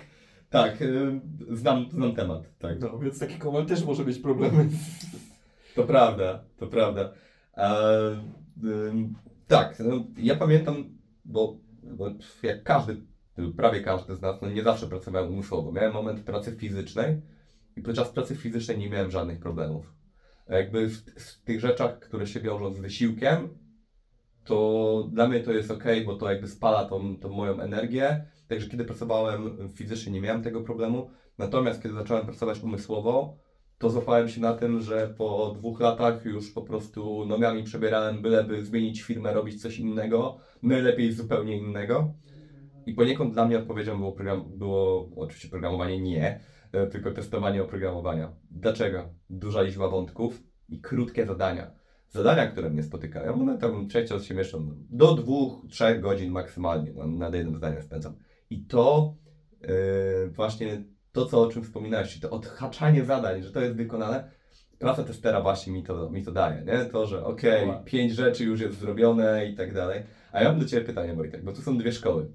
Tak, 0.50 0.82
y, 0.82 1.20
znam, 1.50 1.90
znam 1.90 2.14
temat. 2.14 2.58
Tak. 2.58 2.80
No, 2.80 2.98
więc 2.98 3.18
taki 3.18 3.38
kowal 3.38 3.66
też 3.66 3.84
może 3.84 4.04
mieć 4.04 4.18
problemy. 4.18 4.68
To 5.74 5.84
prawda, 5.84 6.44
to 6.56 6.66
prawda. 6.66 7.12
Ym, 8.64 9.14
tak, 9.46 9.80
no, 9.80 10.04
ja 10.16 10.36
pamiętam, 10.36 10.84
bo, 11.24 11.56
bo 11.82 12.10
jak 12.42 12.62
każdy, 12.62 12.96
prawie 13.56 13.80
każdy 13.80 14.16
z 14.16 14.20
nas, 14.20 14.42
no 14.42 14.50
nie 14.50 14.62
zawsze 14.62 14.86
pracowałem 14.86 15.32
umysłowo. 15.32 15.72
Miałem 15.72 15.92
moment 15.92 16.20
pracy 16.20 16.56
fizycznej 16.56 17.20
i 17.76 17.82
podczas 17.82 18.10
pracy 18.10 18.36
fizycznej 18.36 18.78
nie 18.78 18.90
miałem 18.90 19.10
żadnych 19.10 19.40
problemów. 19.40 19.92
Jakby 20.52 20.88
w, 20.88 20.96
w 20.96 21.42
tych 21.44 21.60
rzeczach, 21.60 21.98
które 21.98 22.26
się 22.26 22.40
wiążą 22.40 22.72
z 22.72 22.78
wysiłkiem, 22.78 23.48
to 24.44 25.08
dla 25.12 25.28
mnie 25.28 25.40
to 25.40 25.52
jest 25.52 25.70
ok, 25.70 25.84
bo 26.06 26.16
to 26.16 26.30
jakby 26.30 26.48
spala 26.48 26.84
tą, 26.84 27.16
tą 27.16 27.28
moją 27.28 27.60
energię. 27.60 28.24
Także 28.48 28.68
kiedy 28.68 28.84
pracowałem 28.84 29.68
fizycznie, 29.74 30.12
nie 30.12 30.20
miałem 30.20 30.42
tego 30.42 30.60
problemu. 30.60 31.10
Natomiast 31.38 31.82
kiedy 31.82 31.94
zacząłem 31.94 32.26
pracować 32.26 32.60
umysłowo, 32.60 33.38
to 33.78 33.90
złapałem 33.90 34.28
się 34.28 34.40
na 34.40 34.54
tym, 34.54 34.80
że 34.80 35.14
po 35.18 35.54
dwóch 35.58 35.80
latach 35.80 36.24
już 36.24 36.50
po 36.50 36.62
prostu 36.62 37.26
nogami 37.26 37.62
przebierałem, 37.62 38.22
byleby 38.22 38.64
zmienić 38.64 39.02
firmę, 39.02 39.32
robić 39.34 39.62
coś 39.62 39.78
innego, 39.78 40.38
najlepiej 40.62 41.12
zupełnie 41.12 41.56
innego. 41.56 42.14
I 42.86 42.94
poniekąd 42.94 43.34
dla 43.34 43.44
mnie 43.44 43.58
odpowiedzią 43.58 43.98
było, 43.98 44.12
program, 44.12 44.58
było 44.58 45.08
oczywiście 45.16 45.48
programowanie 45.48 46.00
nie, 46.00 46.40
tylko 46.90 47.10
testowanie 47.10 47.62
oprogramowania. 47.62 48.32
Dlaczego? 48.50 49.08
Duża 49.30 49.62
liczba 49.62 49.88
wątków 49.88 50.42
i 50.68 50.80
krótkie 50.80 51.26
zadania. 51.26 51.70
Zadania, 52.08 52.46
które 52.46 52.70
mnie 52.70 52.82
spotykają, 52.82 53.34
one 53.34 53.58
tam 53.58 53.88
często 53.88 54.20
się 54.20 54.34
mieszczą 54.34 54.74
do 54.90 55.14
dwóch, 55.14 55.66
trzech 55.70 56.00
godzin 56.00 56.32
maksymalnie, 56.32 56.92
na, 56.92 57.06
na 57.30 57.36
jednym 57.36 57.56
zdaniu 57.56 57.82
spędzam. 57.82 58.14
I 58.50 58.64
to 58.66 59.14
e, 59.62 59.68
właśnie 60.28 60.84
to, 61.12 61.26
co, 61.26 61.42
o 61.42 61.48
czym 61.48 61.62
wspominałeś, 61.64 62.20
to 62.20 62.30
odhaczanie 62.30 63.04
zadań, 63.04 63.42
że 63.42 63.52
to 63.52 63.60
jest 63.60 63.76
wykonane, 63.76 64.30
praca 64.78 65.04
testera 65.04 65.40
właśnie 65.40 65.72
mi 65.72 65.82
to, 65.82 66.10
mi 66.10 66.24
to 66.24 66.32
daje, 66.32 66.64
nie? 66.64 66.84
To, 66.84 67.06
że 67.06 67.24
okej, 67.24 67.66
Dobra. 67.66 67.82
pięć 67.84 68.12
rzeczy 68.12 68.44
już 68.44 68.60
jest 68.60 68.78
zrobione 68.78 69.46
i 69.46 69.54
tak 69.54 69.74
dalej. 69.74 70.02
A 70.32 70.42
ja 70.42 70.48
mam 70.50 70.60
do 70.60 70.66
Ciebie 70.66 70.84
pytanie, 70.86 71.14
Wojtek, 71.14 71.44
bo 71.44 71.52
tu 71.52 71.62
są 71.62 71.78
dwie 71.78 71.92
szkoły. 71.92 72.30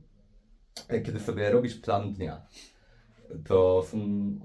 E, 0.87 1.01
Kiedy 1.01 1.19
sobie 1.19 1.51
robisz 1.51 1.75
plan 1.79 2.13
dnia, 2.13 2.41
to 3.45 3.83
są 3.87 3.97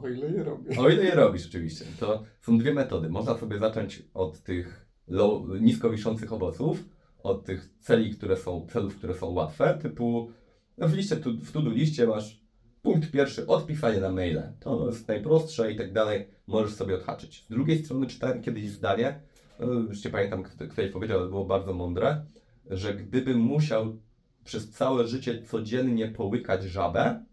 O 0.03 0.09
ile 0.09 0.31
je 0.31 0.45
robię. 0.45 0.77
o 0.81 0.89
ile 0.89 1.05
je 1.05 1.15
robisz 1.15 1.47
oczywiście, 1.47 1.85
to 2.01 2.23
są 2.41 2.59
dwie 2.59 2.75
metody. 2.75 3.09
Można 3.09 3.39
sobie 3.39 3.59
zacząć 3.59 4.03
od 4.15 4.41
tych 4.43 4.87
low, 5.09 5.43
nisko 5.61 5.91
wiszących 5.91 6.33
owoców, 6.33 6.85
od 7.23 7.45
tych 7.45 7.69
celi, 7.79 8.11
które 8.11 8.37
są, 8.37 8.67
celów, 8.73 8.97
które 8.97 9.15
są 9.15 9.31
łatwe, 9.31 9.79
typu 9.83 10.31
no 10.79 10.89
w 10.89 10.95
liście, 10.95 11.17
tu- 11.17 11.37
w 11.39 11.53
to-do 11.53 11.71
liście 11.71 12.07
masz 12.07 12.43
punkt 12.83 13.11
pierwszy, 13.11 13.47
odpisanie 13.47 14.01
na 14.01 14.13
maile. 14.13 14.43
To 14.61 14.87
jest 14.87 15.09
najprostsze 15.09 15.73
i 15.73 15.77
tak 15.77 15.93
dalej, 15.93 16.27
możesz 16.47 16.75
sobie 16.75 16.95
odhaczyć. 16.95 17.45
Z 17.45 17.49
drugiej 17.49 17.85
strony 17.85 18.07
czytałem 18.07 18.43
kiedyś 18.43 18.69
zdanie, 18.71 19.21
no, 19.61 19.67
już 19.73 20.05
nie 20.05 20.11
pamiętam 20.11 20.43
kto, 20.43 20.67
kto 20.69 20.83
jej 20.83 20.91
powiedział, 20.91 21.19
ale 21.21 21.29
było 21.29 21.45
bardzo 21.45 21.73
mądre, 21.75 22.25
że 22.71 22.95
gdybym 22.95 23.39
musiał 23.39 23.97
przez 24.45 24.71
całe 24.71 25.07
życie 25.09 25.43
codziennie 25.43 26.09
połykać 26.09 26.63
żabę, 26.65 27.25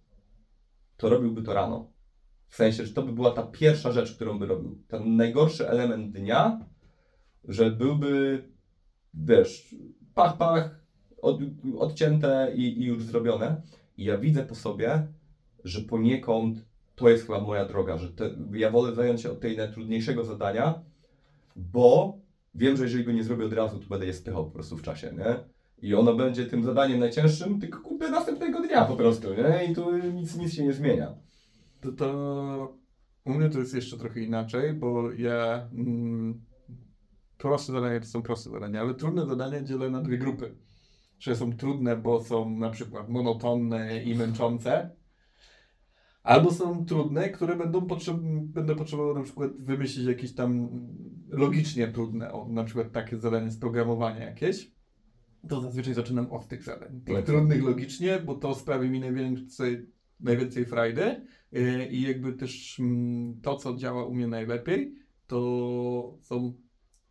to 0.99 1.09
robiłby 1.09 1.43
to 1.43 1.53
rano. 1.53 1.91
W 2.47 2.55
sensie, 2.55 2.85
że 2.85 2.93
to 2.93 3.01
by 3.01 3.11
była 3.11 3.31
ta 3.31 3.43
pierwsza 3.43 3.91
rzecz, 3.91 4.15
którą 4.15 4.39
by 4.39 4.45
robił. 4.45 4.83
Ten 4.87 5.15
najgorszy 5.15 5.69
element 5.69 6.11
dnia, 6.11 6.59
że 7.47 7.71
byłby, 7.71 8.43
wiesz, 9.13 9.75
pach, 10.15 10.37
pach, 10.37 10.79
od, 11.21 11.39
odcięte 11.77 12.51
i, 12.55 12.81
i 12.81 12.85
już 12.85 13.03
zrobione. 13.03 13.61
I 13.97 14.03
ja 14.03 14.17
widzę 14.17 14.43
po 14.43 14.55
sobie, 14.55 15.07
że 15.63 15.81
poniekąd 15.81 16.65
to 16.95 17.09
jest 17.09 17.25
chyba 17.25 17.41
moja 17.41 17.65
droga, 17.65 17.97
że 17.97 18.09
te, 18.09 18.29
ja 18.53 18.71
wolę 18.71 18.95
zająć 18.95 19.21
się 19.21 19.31
od 19.31 19.39
tej 19.39 19.57
najtrudniejszego 19.57 20.23
zadania, 20.23 20.81
bo 21.55 22.19
wiem, 22.55 22.77
że 22.77 22.83
jeżeli 22.83 23.03
go 23.03 23.11
nie 23.11 23.23
zrobię 23.23 23.45
od 23.45 23.53
razu, 23.53 23.79
to 23.79 23.87
będę 23.89 24.05
je 24.05 24.13
spychał 24.13 24.45
po 24.45 24.51
prostu 24.51 24.77
w 24.77 24.81
czasie, 24.81 25.13
nie? 25.17 25.58
I 25.81 25.95
ono 25.95 26.15
będzie 26.15 26.45
tym 26.45 26.63
zadaniem 26.63 26.99
najcięższym, 26.99 27.59
tylko 27.59 27.79
kupię 27.79 28.09
następnego 28.09 28.61
dnia 28.61 28.85
po 28.85 28.95
prostu, 28.95 29.27
nie? 29.33 29.71
I 29.71 29.75
tu 29.75 29.97
nic, 29.97 30.37
nic 30.37 30.53
się 30.53 30.63
nie 30.63 30.73
zmienia. 30.73 31.13
To, 31.81 31.91
to 31.91 32.79
u 33.25 33.33
mnie 33.33 33.49
to 33.49 33.59
jest 33.59 33.73
jeszcze 33.73 33.97
trochę 33.97 34.19
inaczej, 34.19 34.73
bo 34.73 35.11
ja 35.11 35.69
mm, 35.73 36.41
proste 37.37 37.73
zadania 37.73 37.99
to 37.99 38.05
są 38.05 38.21
proste 38.21 38.49
zadania, 38.49 38.81
ale 38.81 38.93
trudne 38.93 39.25
zadania 39.25 39.63
dzielę 39.63 39.89
na 39.89 40.01
dwie 40.01 40.17
grupy. 40.17 40.55
Że 41.19 41.35
są 41.35 41.53
trudne, 41.57 41.97
bo 41.97 42.23
są 42.23 42.49
na 42.49 42.69
przykład 42.69 43.09
monotonne 43.09 44.03
i 44.03 44.15
męczące, 44.15 44.89
albo 46.23 46.51
są 46.51 46.85
trudne, 46.85 47.29
które 47.29 47.55
będą 47.55 47.85
potrzeb 47.85 48.17
będę 48.43 48.75
potrzebował 48.75 49.15
na 49.15 49.23
przykład 49.23 49.51
wymyślić 49.51 50.07
jakieś 50.07 50.35
tam 50.35 50.69
logicznie 51.29 51.87
trudne, 51.87 52.31
o, 52.33 52.47
na 52.49 52.63
przykład 52.63 52.91
takie 52.91 53.17
zadanie 53.17 53.51
z 53.51 53.59
programowania 53.59 54.25
jakieś. 54.25 54.78
To 55.47 55.61
zazwyczaj 55.61 55.93
zaczynam 55.93 56.31
od 56.31 56.47
tych 56.47 56.63
zadań. 56.63 57.01
Tych 57.05 57.25
trudnych 57.25 57.63
logicznie, 57.63 58.19
bo 58.19 58.35
to 58.35 58.55
sprawi 58.55 58.89
mi 58.89 58.99
najwięcej, 58.99 59.85
najwięcej 60.19 60.65
frajdy. 60.65 61.25
Yy, 61.51 61.85
I 61.85 62.01
jakby 62.01 62.33
też 62.33 62.79
mm, 62.79 63.41
to, 63.41 63.55
co 63.55 63.75
działa 63.75 64.05
u 64.05 64.13
mnie 64.13 64.27
najlepiej, 64.27 64.95
to 65.27 66.17
są 66.21 66.53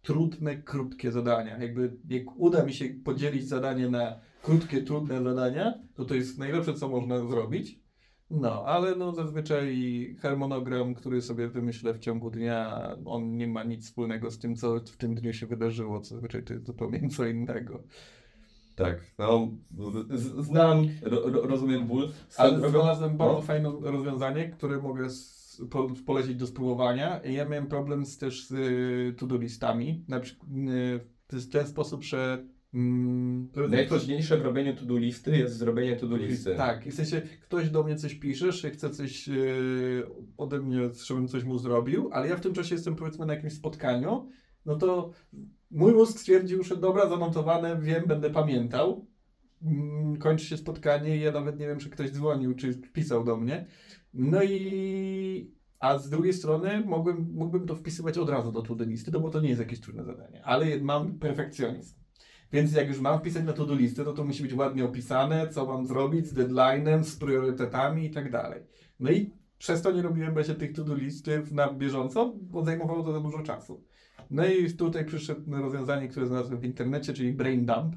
trudne, 0.02 0.62
krótkie 0.62 1.12
zadania. 1.12 1.58
Jakby 1.58 1.96
jak 2.08 2.36
uda 2.36 2.64
mi 2.64 2.72
się 2.72 2.84
podzielić 3.04 3.48
zadanie 3.48 3.88
na 3.88 4.20
krótkie, 4.42 4.82
trudne 4.82 5.22
zadania, 5.22 5.74
to 5.94 6.04
to 6.04 6.14
jest 6.14 6.38
najlepsze, 6.38 6.74
co 6.74 6.88
można 6.88 7.26
zrobić. 7.26 7.80
No, 8.30 8.64
ale 8.64 8.94
no 8.94 9.12
zazwyczaj 9.12 10.16
harmonogram, 10.20 10.94
który 10.94 11.22
sobie 11.22 11.48
wymyślę 11.48 11.94
w 11.94 11.98
ciągu 11.98 12.30
dnia, 12.30 12.88
on 13.04 13.36
nie 13.36 13.46
ma 13.46 13.64
nic 13.64 13.84
wspólnego 13.86 14.30
z 14.30 14.38
tym, 14.38 14.56
co 14.56 14.80
w 14.80 14.96
tym 14.96 15.14
dniu 15.14 15.32
się 15.32 15.46
wydarzyło. 15.46 16.04
Zazwyczaj 16.04 16.42
to 16.44 16.52
jest 16.52 16.66
zupełnie 16.66 17.08
co 17.16 17.26
innego. 17.26 17.82
Tak, 18.78 19.00
no, 19.18 19.48
znam, 20.38 20.88
ro, 21.02 21.30
ro- 21.30 21.46
rozumiem 21.46 21.86
ból. 21.86 22.08
Ale 22.36 22.70
znalazłem 22.70 23.16
bardzo 23.16 23.34
no. 23.34 23.42
fajne 23.42 23.72
rozwiązanie, 23.80 24.48
które 24.48 24.78
mogę 24.78 25.08
po, 25.70 25.88
polecić 26.06 26.36
do 26.36 26.46
spróbowania. 26.46 27.20
Ja 27.24 27.44
miałem 27.44 27.66
problem 27.66 28.06
z, 28.06 28.18
też 28.18 28.46
z 28.46 28.52
y, 28.52 29.14
to-do 29.18 29.36
listami. 29.36 30.04
Na 30.08 30.20
przykład 30.20 30.50
y, 31.32 31.38
w 31.38 31.48
ten 31.48 31.66
sposób, 31.66 32.04
że 32.04 32.44
mm, 32.74 33.48
Najtrudniejsze 33.68 34.38
w 34.38 34.42
robieniu 34.42 34.76
to-do 34.76 34.96
listy 34.96 35.36
jest 35.36 35.56
zrobienie 35.56 35.96
to-do 35.96 36.16
listy. 36.16 36.54
Tak, 36.54 36.84
w 36.84 36.94
sensie 36.94 37.22
ktoś 37.42 37.70
do 37.70 37.82
mnie 37.82 37.96
coś 37.96 38.14
pisze, 38.14 38.52
że 38.52 38.70
chce 38.70 38.90
coś 38.90 39.28
yy, 39.28 40.06
ode 40.36 40.60
mnie, 40.60 40.78
żebym 41.06 41.28
coś 41.28 41.44
mu 41.44 41.58
zrobił, 41.58 42.10
ale 42.12 42.28
ja 42.28 42.36
w 42.36 42.40
tym 42.40 42.52
czasie 42.54 42.74
jestem 42.74 42.96
powiedzmy 42.96 43.26
na 43.26 43.34
jakimś 43.34 43.52
spotkaniu, 43.52 44.28
no 44.66 44.76
to 44.76 45.10
mój 45.70 45.92
mózg 45.92 46.18
stwierdził, 46.18 46.62
że 46.62 46.76
dobra, 46.76 47.08
zamontowane, 47.08 47.80
wiem, 47.80 48.04
będę 48.06 48.30
pamiętał. 48.30 49.06
Mm, 49.62 50.16
Kończy 50.16 50.44
się 50.44 50.56
spotkanie 50.56 51.16
i 51.16 51.20
ja 51.20 51.32
nawet 51.32 51.58
nie 51.58 51.66
wiem, 51.66 51.78
czy 51.78 51.90
ktoś 51.90 52.10
dzwonił, 52.10 52.54
czy 52.54 52.74
pisał 52.74 53.24
do 53.24 53.36
mnie. 53.36 53.66
No 54.14 54.42
i... 54.42 55.58
A 55.80 55.98
z 55.98 56.10
drugiej 56.10 56.32
strony 56.32 56.82
mogłem, 56.86 57.30
mógłbym 57.34 57.66
to 57.66 57.76
wpisywać 57.76 58.18
od 58.18 58.28
razu 58.28 58.52
do 58.52 58.62
to-do 58.62 58.84
listy, 58.84 59.10
no 59.10 59.20
bo 59.20 59.30
to 59.30 59.40
nie 59.40 59.48
jest 59.48 59.60
jakieś 59.60 59.80
trudne 59.80 60.04
zadanie, 60.04 60.44
ale 60.44 60.80
mam 60.80 61.18
perfekcjonizm. 61.18 61.96
Więc 62.52 62.72
jak 62.72 62.88
już 62.88 63.00
mam 63.00 63.18
wpisać 63.18 63.44
na 63.44 63.52
to 63.52 63.66
do 63.66 63.74
listy, 63.74 64.04
to 64.04 64.12
to 64.12 64.24
musi 64.24 64.42
być 64.42 64.54
ładnie 64.54 64.84
opisane, 64.84 65.48
co 65.48 65.66
mam 65.66 65.86
zrobić 65.86 66.26
z 66.26 66.34
deadline'em, 66.34 67.04
z 67.04 67.16
priorytetami 67.16 68.04
i 68.04 68.10
tak 68.10 68.30
dalej. 68.30 68.62
No 69.00 69.10
i 69.10 69.32
przez 69.58 69.82
to 69.82 69.92
nie 69.92 70.02
robiłem 70.02 70.32
właśnie 70.32 70.54
tych 70.54 70.72
to 70.72 70.84
do 70.84 70.94
listy 70.94 71.42
na 71.52 71.72
bieżąco, 71.72 72.34
bo 72.40 72.64
zajmowało 72.64 73.02
to 73.02 73.12
za 73.12 73.20
dużo 73.20 73.42
czasu. 73.42 73.84
No 74.30 74.46
i 74.46 74.72
tutaj 74.72 75.04
przyszedł 75.04 75.40
rozwiązanie, 75.50 76.08
które 76.08 76.26
znalazłem 76.26 76.60
w 76.60 76.64
internecie, 76.64 77.12
czyli 77.12 77.32
brain 77.32 77.66
dump. 77.66 77.96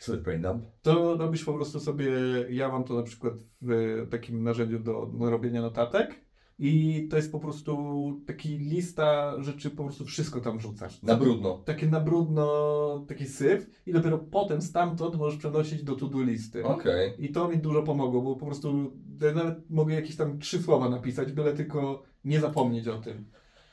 Co 0.00 0.12
jest 0.12 0.24
brain 0.24 0.42
dump? 0.42 0.64
To 0.82 1.16
robisz 1.16 1.44
po 1.44 1.54
prostu 1.54 1.80
sobie, 1.80 2.10
ja 2.50 2.68
mam 2.68 2.84
to 2.84 2.94
na 2.94 3.02
przykład 3.02 3.34
w 3.62 4.06
takim 4.10 4.42
narzędziu 4.42 4.78
do 4.78 5.10
robienia 5.20 5.60
notatek 5.60 6.20
i 6.58 7.06
to 7.10 7.16
jest 7.16 7.32
po 7.32 7.40
prostu 7.40 8.20
taki 8.26 8.58
lista 8.58 9.34
rzeczy, 9.42 9.70
po 9.70 9.84
prostu 9.84 10.04
wszystko 10.04 10.40
tam 10.40 10.58
wrzucasz. 10.58 11.02
Na 11.02 11.16
brudno. 11.16 11.62
Takie 11.64 11.86
na 11.86 12.00
brudno, 12.00 13.04
taki 13.08 13.26
syf 13.26 13.70
i 13.86 13.92
dopiero 13.92 14.18
potem 14.18 14.62
stamtąd 14.62 15.16
możesz 15.16 15.38
przenosić 15.38 15.82
do 15.82 15.96
to-do 15.96 16.22
listy. 16.22 16.64
Okej. 16.64 17.14
I 17.18 17.32
to 17.32 17.48
mi 17.48 17.58
dużo 17.58 17.82
pomogło, 17.82 18.22
bo 18.22 18.36
po 18.36 18.46
prostu 18.46 18.92
nawet 19.34 19.70
mogę 19.70 19.94
jakieś 19.94 20.16
tam 20.16 20.38
trzy 20.38 20.62
słowa 20.62 20.88
napisać, 20.88 21.32
byle 21.32 21.52
tylko 21.52 22.02
nie 22.24 22.40
zapomnieć 22.40 22.88
o 22.88 22.98
tym. 22.98 23.24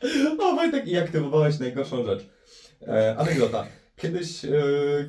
O 0.40 0.56
Wojtek, 0.56 0.88
i 0.88 0.98
aktywowałeś 0.98 1.60
najgorszą 1.60 2.06
rzecz. 2.06 2.30
E, 2.88 3.16
anegdota. 3.18 3.68
Kiedyś, 3.96 4.46
e, 4.46 4.50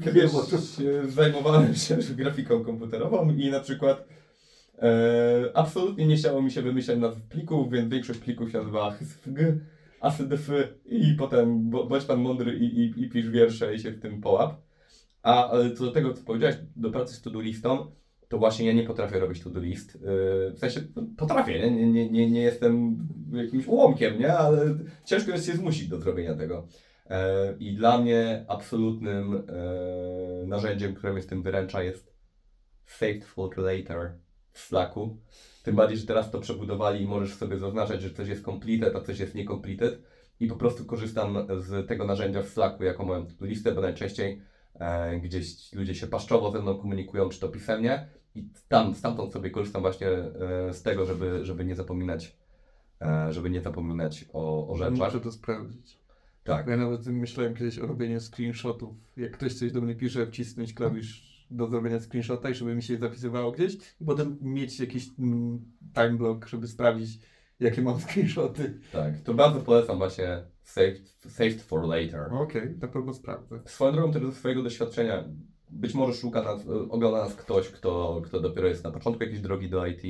kiedyś 0.04 0.30
e, 0.34 1.10
zajmowałem 1.10 1.74
się 1.74 1.96
grafiką 2.22 2.64
komputerową 2.64 3.30
i 3.30 3.50
na 3.50 3.60
przykład 3.60 4.08
e, 4.78 5.50
absolutnie 5.54 6.06
nie 6.06 6.16
chciało 6.16 6.42
mi 6.42 6.50
się 6.50 6.62
wymyślać 6.62 6.98
nazw 6.98 7.22
plików, 7.22 7.72
więc 7.72 7.92
większość 7.92 8.18
plików 8.18 8.52
się 8.52 8.58
nazywa 8.58 8.90
hsfg, 8.90 9.58
asdf 10.00 10.50
i 10.86 11.14
potem 11.18 11.70
bądź 11.70 12.04
pan 12.04 12.20
mądry 12.20 12.58
i, 12.58 12.64
i, 12.64 13.04
i 13.04 13.08
pisz 13.08 13.30
wiersze 13.30 13.74
i 13.74 13.78
się 13.78 13.90
w 13.90 14.00
tym 14.00 14.20
połap. 14.20 14.60
A 15.22 15.52
e, 15.52 15.70
co 15.70 15.84
do 15.84 15.92
tego, 15.92 16.14
co 16.14 16.24
powiedziałeś, 16.24 16.56
do 16.76 16.90
pracy 16.90 17.14
z 17.14 17.22
to-do 17.22 17.40
listą, 17.40 17.90
to 18.28 18.38
właśnie 18.38 18.66
ja 18.66 18.72
nie 18.72 18.82
potrafię 18.82 19.18
robić 19.18 19.42
to-do 19.42 19.60
list. 19.60 19.94
Yy, 19.94 20.00
W 20.52 20.58
sensie 20.58 20.80
no, 20.96 21.02
potrafię, 21.16 21.70
nie? 21.70 21.86
Nie, 21.86 22.10
nie, 22.10 22.30
nie, 22.30 22.42
jestem 22.42 22.98
jakimś 23.32 23.66
ułomkiem, 23.66 24.18
nie? 24.18 24.34
Ale 24.34 24.78
ciężko 25.04 25.30
jest 25.30 25.46
się 25.46 25.52
zmusić 25.52 25.88
do 25.88 25.98
zrobienia 25.98 26.34
tego. 26.34 26.66
E, 27.10 27.54
I 27.58 27.74
dla 27.74 27.98
mnie 27.98 28.44
absolutnym 28.48 29.34
e, 29.34 30.46
narzędziem, 30.46 30.94
które 30.94 31.12
mnie 31.12 31.22
z 31.22 31.26
tym 31.26 31.42
wyręcza 31.42 31.82
jest 31.82 32.14
Saved 32.86 33.24
for 33.24 33.58
Later 33.58 34.12
w 34.52 34.58
Slacku. 34.58 35.18
Tym 35.62 35.76
bardziej, 35.76 35.98
że 35.98 36.06
teraz 36.06 36.30
to 36.30 36.40
przebudowali 36.40 37.02
i 37.02 37.06
możesz 37.06 37.34
sobie 37.34 37.58
zaznaczać, 37.58 38.02
że 38.02 38.10
coś 38.10 38.28
jest 38.28 38.44
completed, 38.44 38.96
a 38.96 39.00
coś 39.00 39.18
jest 39.18 39.34
niecompleted. 39.34 40.02
I 40.40 40.46
po 40.46 40.56
prostu 40.56 40.84
korzystam 40.84 41.46
z 41.58 41.88
tego 41.88 42.04
narzędzia 42.04 42.42
w 42.42 42.48
Slacku 42.48 42.84
jako 42.84 43.04
moją 43.04 43.26
listę, 43.40 43.72
bo 43.72 43.80
najczęściej 43.80 44.42
e, 44.74 45.20
gdzieś 45.20 45.72
ludzie 45.72 45.94
się 45.94 46.06
paszczowo 46.06 46.50
ze 46.50 46.62
mną 46.62 46.78
komunikują, 46.78 47.28
czy 47.28 47.40
to 47.40 47.48
pisemnie. 47.48 48.08
I 48.38 48.48
tam, 48.68 48.94
stamtąd 48.94 49.32
sobie 49.32 49.50
korzystam 49.50 49.82
właśnie 49.82 50.08
e, 50.08 50.74
z 50.74 50.82
tego, 50.82 51.06
żeby, 51.06 51.44
żeby 51.44 51.64
nie 51.64 51.74
zapominać, 51.74 52.36
e, 53.00 53.32
żeby 53.32 53.50
nie 53.50 53.60
zapominać 53.60 54.24
o, 54.32 54.68
o 54.68 54.76
rzeczach. 54.76 54.98
Muszę 54.98 55.20
to 55.20 55.32
sprawdzić. 55.32 55.98
Tak. 56.44 56.66
Ja 56.66 56.76
nawet 56.76 57.06
myślałem 57.06 57.54
kiedyś 57.54 57.78
o 57.78 57.86
robieniu 57.86 58.20
screenshotów. 58.20 58.94
Jak 59.16 59.32
ktoś 59.32 59.54
coś 59.54 59.72
do 59.72 59.80
mnie 59.80 59.94
pisze, 59.94 60.26
wcisnąć 60.26 60.74
klawisz 60.74 61.28
do 61.50 61.66
zrobienia 61.66 62.00
screenshota 62.00 62.50
i 62.50 62.54
żeby 62.54 62.74
mi 62.74 62.82
się 62.82 62.98
zapisywało 62.98 63.52
gdzieś 63.52 63.76
i 64.00 64.04
potem 64.04 64.38
mieć 64.40 64.80
jakiś 64.80 65.08
mm, 65.18 65.60
time 65.94 66.16
block, 66.16 66.46
żeby 66.46 66.68
sprawdzić, 66.68 67.20
jakie 67.60 67.82
mam 67.82 68.00
screenshoty. 68.06 68.80
Tak, 68.92 69.20
to 69.20 69.34
bardzo 69.34 69.60
polecam 69.60 69.98
właśnie 69.98 70.42
Saved, 70.68 71.08
saved 71.28 71.62
for 71.62 71.84
Later. 71.84 72.32
Okej, 72.32 72.76
na 72.80 72.88
pewno 72.88 73.14
sprawdzę. 73.14 73.60
Swoją 73.64 73.92
drogą 73.92 74.12
też 74.12 74.22
ze 74.22 74.32
swojego 74.32 74.62
doświadczenia, 74.62 75.24
być 75.70 75.94
może 75.94 76.14
szuka 76.14 76.42
nas, 76.42 76.66
ogląda 76.90 77.18
nas 77.18 77.34
ktoś, 77.34 77.68
kto, 77.68 78.22
kto 78.24 78.40
dopiero 78.40 78.68
jest 78.68 78.84
na 78.84 78.90
początku 78.90 79.22
jakiejś 79.22 79.40
drogi 79.40 79.70
do 79.70 79.86
IT 79.86 80.02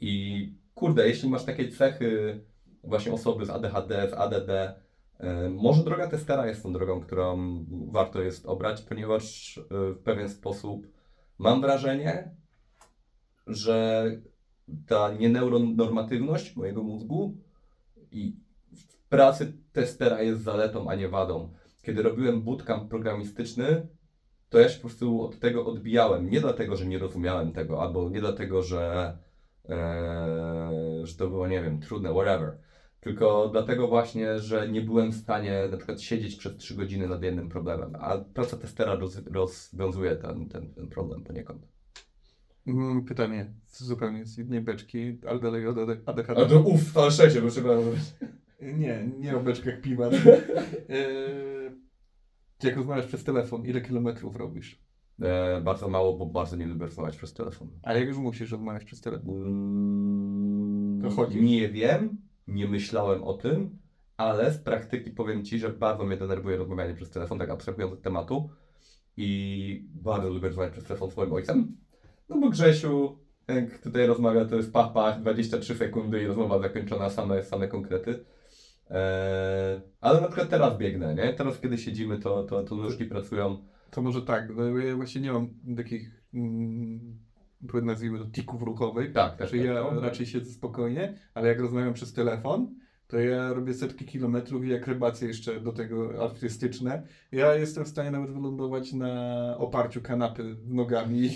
i 0.00 0.52
kurde, 0.74 1.08
jeśli 1.08 1.28
masz 1.28 1.44
takie 1.44 1.68
cechy 1.68 2.40
właśnie 2.84 3.12
osoby 3.12 3.46
z 3.46 3.50
ADHD, 3.50 4.08
z 4.10 4.12
ADD, 4.12 4.50
e, 4.50 5.48
może 5.48 5.84
droga 5.84 6.08
testera 6.08 6.46
jest 6.46 6.62
tą 6.62 6.72
drogą, 6.72 7.00
którą 7.00 7.64
warto 7.70 8.22
jest 8.22 8.46
obrać, 8.46 8.82
ponieważ 8.82 9.58
e, 9.58 9.62
w 9.92 9.98
pewien 9.98 10.28
sposób 10.28 10.86
mam 11.38 11.60
wrażenie, 11.60 12.34
że 13.46 14.10
ta 14.86 15.12
nieneuronormatywność 15.12 16.56
mojego 16.56 16.82
mózgu 16.82 17.36
i 18.12 18.36
w 18.72 19.08
pracy 19.08 19.52
testera 19.72 20.22
jest 20.22 20.42
zaletą, 20.42 20.90
a 20.90 20.94
nie 20.94 21.08
wadą. 21.08 21.52
Kiedy 21.82 22.02
robiłem 22.02 22.42
bootcamp 22.42 22.90
programistyczny, 22.90 23.86
to 24.48 24.58
ja 24.58 24.68
się 24.68 24.76
po 24.76 24.88
prostu 24.88 25.22
od 25.22 25.38
tego 25.38 25.66
odbijałem. 25.66 26.30
Nie 26.30 26.40
dlatego, 26.40 26.76
że 26.76 26.86
nie 26.86 26.98
rozumiałem 26.98 27.52
tego, 27.52 27.82
albo 27.82 28.10
nie 28.10 28.20
dlatego, 28.20 28.62
że, 28.62 29.16
e, 29.68 31.00
że 31.02 31.14
to 31.14 31.28
było, 31.28 31.48
nie 31.48 31.62
wiem, 31.62 31.80
trudne, 31.80 32.10
whatever. 32.10 32.58
Tylko 33.00 33.48
dlatego 33.52 33.88
właśnie, 33.88 34.38
że 34.38 34.68
nie 34.68 34.80
byłem 34.80 35.12
w 35.12 35.16
stanie 35.16 35.68
na 35.70 35.76
przykład 35.76 36.00
siedzieć 36.00 36.36
przez 36.36 36.56
3 36.56 36.74
godziny 36.74 37.08
nad 37.08 37.22
jednym 37.22 37.48
problemem, 37.48 37.92
a 38.00 38.18
praca 38.18 38.56
testera 38.56 38.94
roz, 38.94 39.20
rozwiązuje 39.30 40.16
ten, 40.16 40.48
ten, 40.48 40.74
ten 40.74 40.88
problem 40.88 41.24
poniekąd. 41.24 41.68
Mm, 42.66 43.04
Pytanie 43.04 43.52
zupełnie 43.66 44.24
z 44.24 44.38
jednej 44.38 44.60
beczki, 44.60 45.18
ale 45.28 45.40
dalej 45.40 45.66
od 45.66 45.76
ADHD. 46.06 46.46
to 46.46 46.60
uff, 46.60 46.96
ale 46.96 47.10
szczęście, 47.10 47.42
bo 47.42 47.50
trzeba... 47.50 47.74
Nie, 48.60 49.08
nie 49.18 49.36
o 49.36 49.40
beczkach 49.40 49.80
piwa. 49.80 50.10
Jak 52.62 52.76
rozmawiasz 52.76 53.06
przez 53.06 53.24
telefon, 53.24 53.64
ile 53.66 53.80
kilometrów 53.80 54.36
robisz? 54.36 54.82
E, 55.22 55.60
bardzo 55.60 55.88
mało, 55.88 56.16
bo 56.16 56.26
bardzo 56.26 56.56
nie 56.56 56.66
lubię 56.66 56.86
rozmawiać 56.86 57.16
przez 57.16 57.32
telefon. 57.34 57.68
Ale 57.82 57.98
jak 58.00 58.08
już 58.08 58.18
musisz 58.18 58.50
rozmawiać 58.50 58.84
przez 58.84 59.00
telefon? 59.00 59.34
Mm, 59.42 61.02
To 61.02 61.10
chodzi. 61.10 61.42
Nie 61.42 61.68
wiem, 61.68 62.18
nie 62.46 62.68
myślałem 62.68 63.24
o 63.24 63.32
tym, 63.34 63.78
ale 64.16 64.52
z 64.52 64.58
praktyki 64.58 65.10
powiem 65.10 65.44
Ci, 65.44 65.58
że 65.58 65.68
bardzo 65.68 66.04
mnie 66.04 66.16
denerwuje 66.16 66.56
rozmawianie 66.56 66.94
przez 66.94 67.10
telefon, 67.10 67.38
tak 67.38 67.50
abstrahując 67.50 67.92
od 67.92 68.02
tematu. 68.02 68.50
I 69.16 69.88
bardzo 69.94 70.28
lubię 70.28 70.48
rozmawiać 70.48 70.72
przez 70.72 70.84
telefon 70.84 71.10
z 71.10 71.16
moim 71.16 71.32
ojcem. 71.32 71.76
No 72.28 72.38
bo 72.38 72.50
Grzesiu, 72.50 73.18
jak 73.48 73.78
tutaj 73.78 74.06
rozmawia, 74.06 74.44
to 74.44 74.56
jest 74.56 74.72
pach, 74.72 74.92
pach, 74.92 75.20
23 75.20 75.74
sekundy 75.74 76.22
i 76.22 76.26
rozmowa 76.26 76.58
zakończona, 76.58 77.10
same, 77.10 77.42
same 77.42 77.68
konkrety. 77.68 78.24
Eee, 78.90 79.80
ale 80.00 80.20
na 80.20 80.26
przykład 80.26 80.48
teraz 80.48 80.78
biegnę, 80.78 81.14
nie? 81.14 81.32
Teraz 81.32 81.60
kiedy 81.60 81.78
siedzimy, 81.78 82.18
to, 82.18 82.44
to, 82.44 82.62
to 82.62 82.76
nóżki 82.76 83.04
pracują. 83.04 83.64
To 83.90 84.02
może 84.02 84.22
tak, 84.22 84.54
bo 84.54 84.64
ja 84.64 84.96
właśnie 84.96 85.20
nie 85.20 85.32
mam 85.32 85.48
takich, 85.76 86.22
mm, 86.34 87.18
nazwijmy 87.82 88.18
to, 88.18 88.24
tików 88.24 88.62
ruchowych. 88.62 89.12
Tak, 89.12 89.36
tak. 89.36 89.48
Czyli 89.48 89.62
tak, 89.62 89.74
ja 89.74 89.94
no. 89.94 90.00
raczej 90.00 90.26
siedzę 90.26 90.52
spokojnie, 90.52 91.18
ale 91.34 91.48
jak 91.48 91.60
rozmawiam 91.60 91.94
przez 91.94 92.12
telefon, 92.12 92.74
to 93.06 93.18
ja 93.18 93.52
robię 93.52 93.74
setki 93.74 94.04
kilometrów 94.04 94.64
i 94.64 94.74
akrybacje 94.74 95.28
jeszcze 95.28 95.60
do 95.60 95.72
tego 95.72 96.24
artystyczne. 96.24 97.02
Ja 97.32 97.54
jestem 97.54 97.84
w 97.84 97.88
stanie 97.88 98.10
nawet 98.10 98.30
wylądować 98.30 98.92
na 98.92 99.54
oparciu 99.58 100.00
kanapy 100.00 100.56
nogami. 100.66 101.30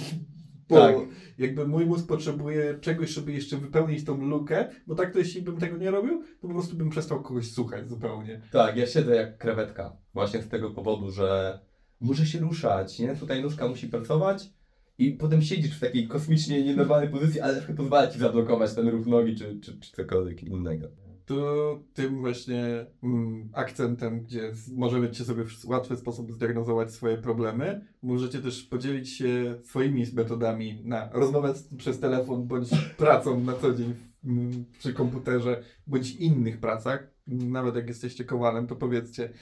Bo 0.68 0.76
Tak. 0.76 0.96
jakby 1.38 1.66
mój 1.68 1.86
mózg 1.86 2.06
potrzebuje 2.06 2.78
czegoś, 2.80 3.10
żeby 3.10 3.32
jeszcze 3.32 3.56
wypełnić 3.56 4.04
tą 4.04 4.24
lukę, 4.24 4.68
bo 4.86 4.94
tak 4.94 5.12
to 5.12 5.18
jeśli 5.18 5.42
bym 5.42 5.56
tego 5.56 5.76
nie 5.76 5.90
robił, 5.90 6.22
to 6.40 6.48
po 6.48 6.54
prostu 6.54 6.76
bym 6.76 6.90
przestał 6.90 7.22
kogoś 7.22 7.50
słuchać 7.50 7.88
zupełnie. 7.88 8.40
Tak, 8.52 8.76
ja 8.76 8.86
siedzę 8.86 9.14
jak 9.16 9.38
krewetka. 9.38 9.96
Właśnie 10.14 10.42
z 10.42 10.48
tego 10.48 10.70
powodu, 10.70 11.10
że 11.10 11.58
muszę 12.00 12.26
się 12.26 12.38
ruszać, 12.38 12.98
nie? 12.98 13.16
Tutaj 13.16 13.42
nóżka 13.42 13.68
musi 13.68 13.88
pracować 13.88 14.50
i 14.98 15.12
potem 15.12 15.42
siedzisz 15.42 15.76
w 15.76 15.80
takiej 15.80 16.08
kosmicznie 16.08 16.64
nienormalnej 16.64 17.08
pozycji, 17.08 17.40
ale 17.40 17.52
na 17.52 17.58
przykład 17.58 17.78
pozwala 17.78 18.06
ci 18.06 18.18
zablokować 18.18 18.74
ten 18.74 18.88
ruch 18.88 19.06
nogi 19.06 19.36
czy, 19.36 19.60
czy, 19.60 19.80
czy 19.80 19.92
cokolwiek 19.92 20.42
innego. 20.42 20.88
To 21.32 21.80
tym 21.94 22.20
właśnie 22.20 22.86
mm, 23.02 23.48
akcentem, 23.52 24.20
gdzie 24.20 24.52
możecie 24.72 25.24
sobie 25.24 25.44
w 25.44 25.64
łatwy 25.64 25.96
sposób 25.96 26.32
zdiagnozować 26.32 26.90
swoje 26.90 27.18
problemy, 27.18 27.86
możecie 28.02 28.38
też 28.38 28.62
podzielić 28.62 29.08
się 29.08 29.58
swoimi 29.64 30.04
metodami 30.14 30.82
na 30.84 31.10
rozmowę 31.12 31.54
przez 31.78 32.00
telefon 32.00 32.46
bądź 32.46 32.68
pracą 32.98 33.40
na 33.40 33.52
co 33.52 33.74
dzień 33.74 33.94
mm, 34.24 34.64
przy 34.78 34.92
komputerze, 34.92 35.62
bądź 35.86 36.16
innych 36.16 36.60
pracach. 36.60 37.10
Nawet 37.26 37.76
jak 37.76 37.88
jesteście 37.88 38.24
kowalem, 38.24 38.66
to 38.66 38.76
powiedzcie, 38.76 39.32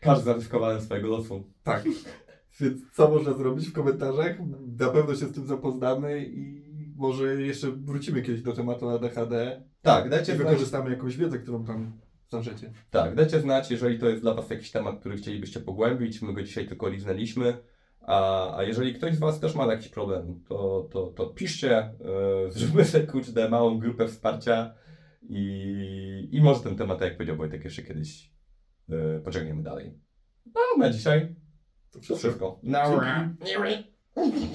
Każdy 0.00 0.24
zaryskowany 0.24 0.80
swojego 0.80 1.08
losu. 1.08 1.44
tak. 1.62 1.84
Więc 2.60 2.90
co 2.92 3.10
można 3.10 3.32
zrobić 3.32 3.68
w 3.68 3.72
komentarzach? 3.72 4.36
Na 4.78 4.88
pewno 4.88 5.14
się 5.14 5.26
z 5.26 5.32
tym 5.32 5.46
zapoznamy 5.46 6.26
i 6.26 6.62
może 6.96 7.42
jeszcze 7.42 7.70
wrócimy 7.70 8.22
kiedyś 8.22 8.42
do 8.42 8.52
tematu 8.52 8.88
ADHD 8.88 9.62
Tak, 9.82 10.06
i 10.06 10.10
dajcie 10.10 10.36
znać, 10.36 10.38
wykorzystamy 10.38 10.90
jakąś 10.90 11.16
wiedzę, 11.16 11.38
którą 11.38 11.64
tam 11.64 11.92
znaczycie. 12.28 12.72
tak, 12.90 13.14
dajcie 13.14 13.40
znać, 13.40 13.70
jeżeli 13.70 13.98
to 13.98 14.08
jest 14.08 14.22
dla 14.22 14.34
Was 14.34 14.50
jakiś 14.50 14.70
temat, 14.70 15.00
który 15.00 15.16
chcielibyście 15.16 15.60
pogłębić. 15.60 16.22
My 16.22 16.32
go 16.32 16.42
dzisiaj 16.42 16.68
tylko 16.68 16.88
liznęliśmy. 16.88 17.58
A, 18.00 18.56
a 18.56 18.62
jeżeli 18.62 18.94
ktoś 18.94 19.14
z 19.14 19.18
Was 19.18 19.40
też 19.40 19.54
ma 19.54 19.66
jakiś 19.66 19.88
problem, 19.88 20.44
to, 20.48 20.88
to, 20.92 21.06
to 21.06 21.26
piszcie, 21.26 21.94
yy, 22.44 22.52
zróbmy 22.52 22.84
sobie 22.84 23.06
kurczę 23.06 23.48
małą 23.48 23.78
grupę 23.78 24.08
wsparcia 24.08 24.74
i, 25.22 26.28
i 26.32 26.40
może 26.42 26.60
ten 26.60 26.76
temat, 26.76 27.00
jak 27.00 27.14
powiedział 27.16 27.36
Wojtek, 27.36 27.64
jeszcze 27.64 27.82
kiedyś 27.82 28.32
yy, 28.88 29.20
pociągniemy 29.24 29.62
dalej. 29.62 29.98
No, 30.54 30.60
na 30.78 30.90
dzisiaj 30.90 31.34
To 31.92 32.00
to 32.08 32.16
wszystko. 32.16 32.60
Dzięki. 34.14 34.48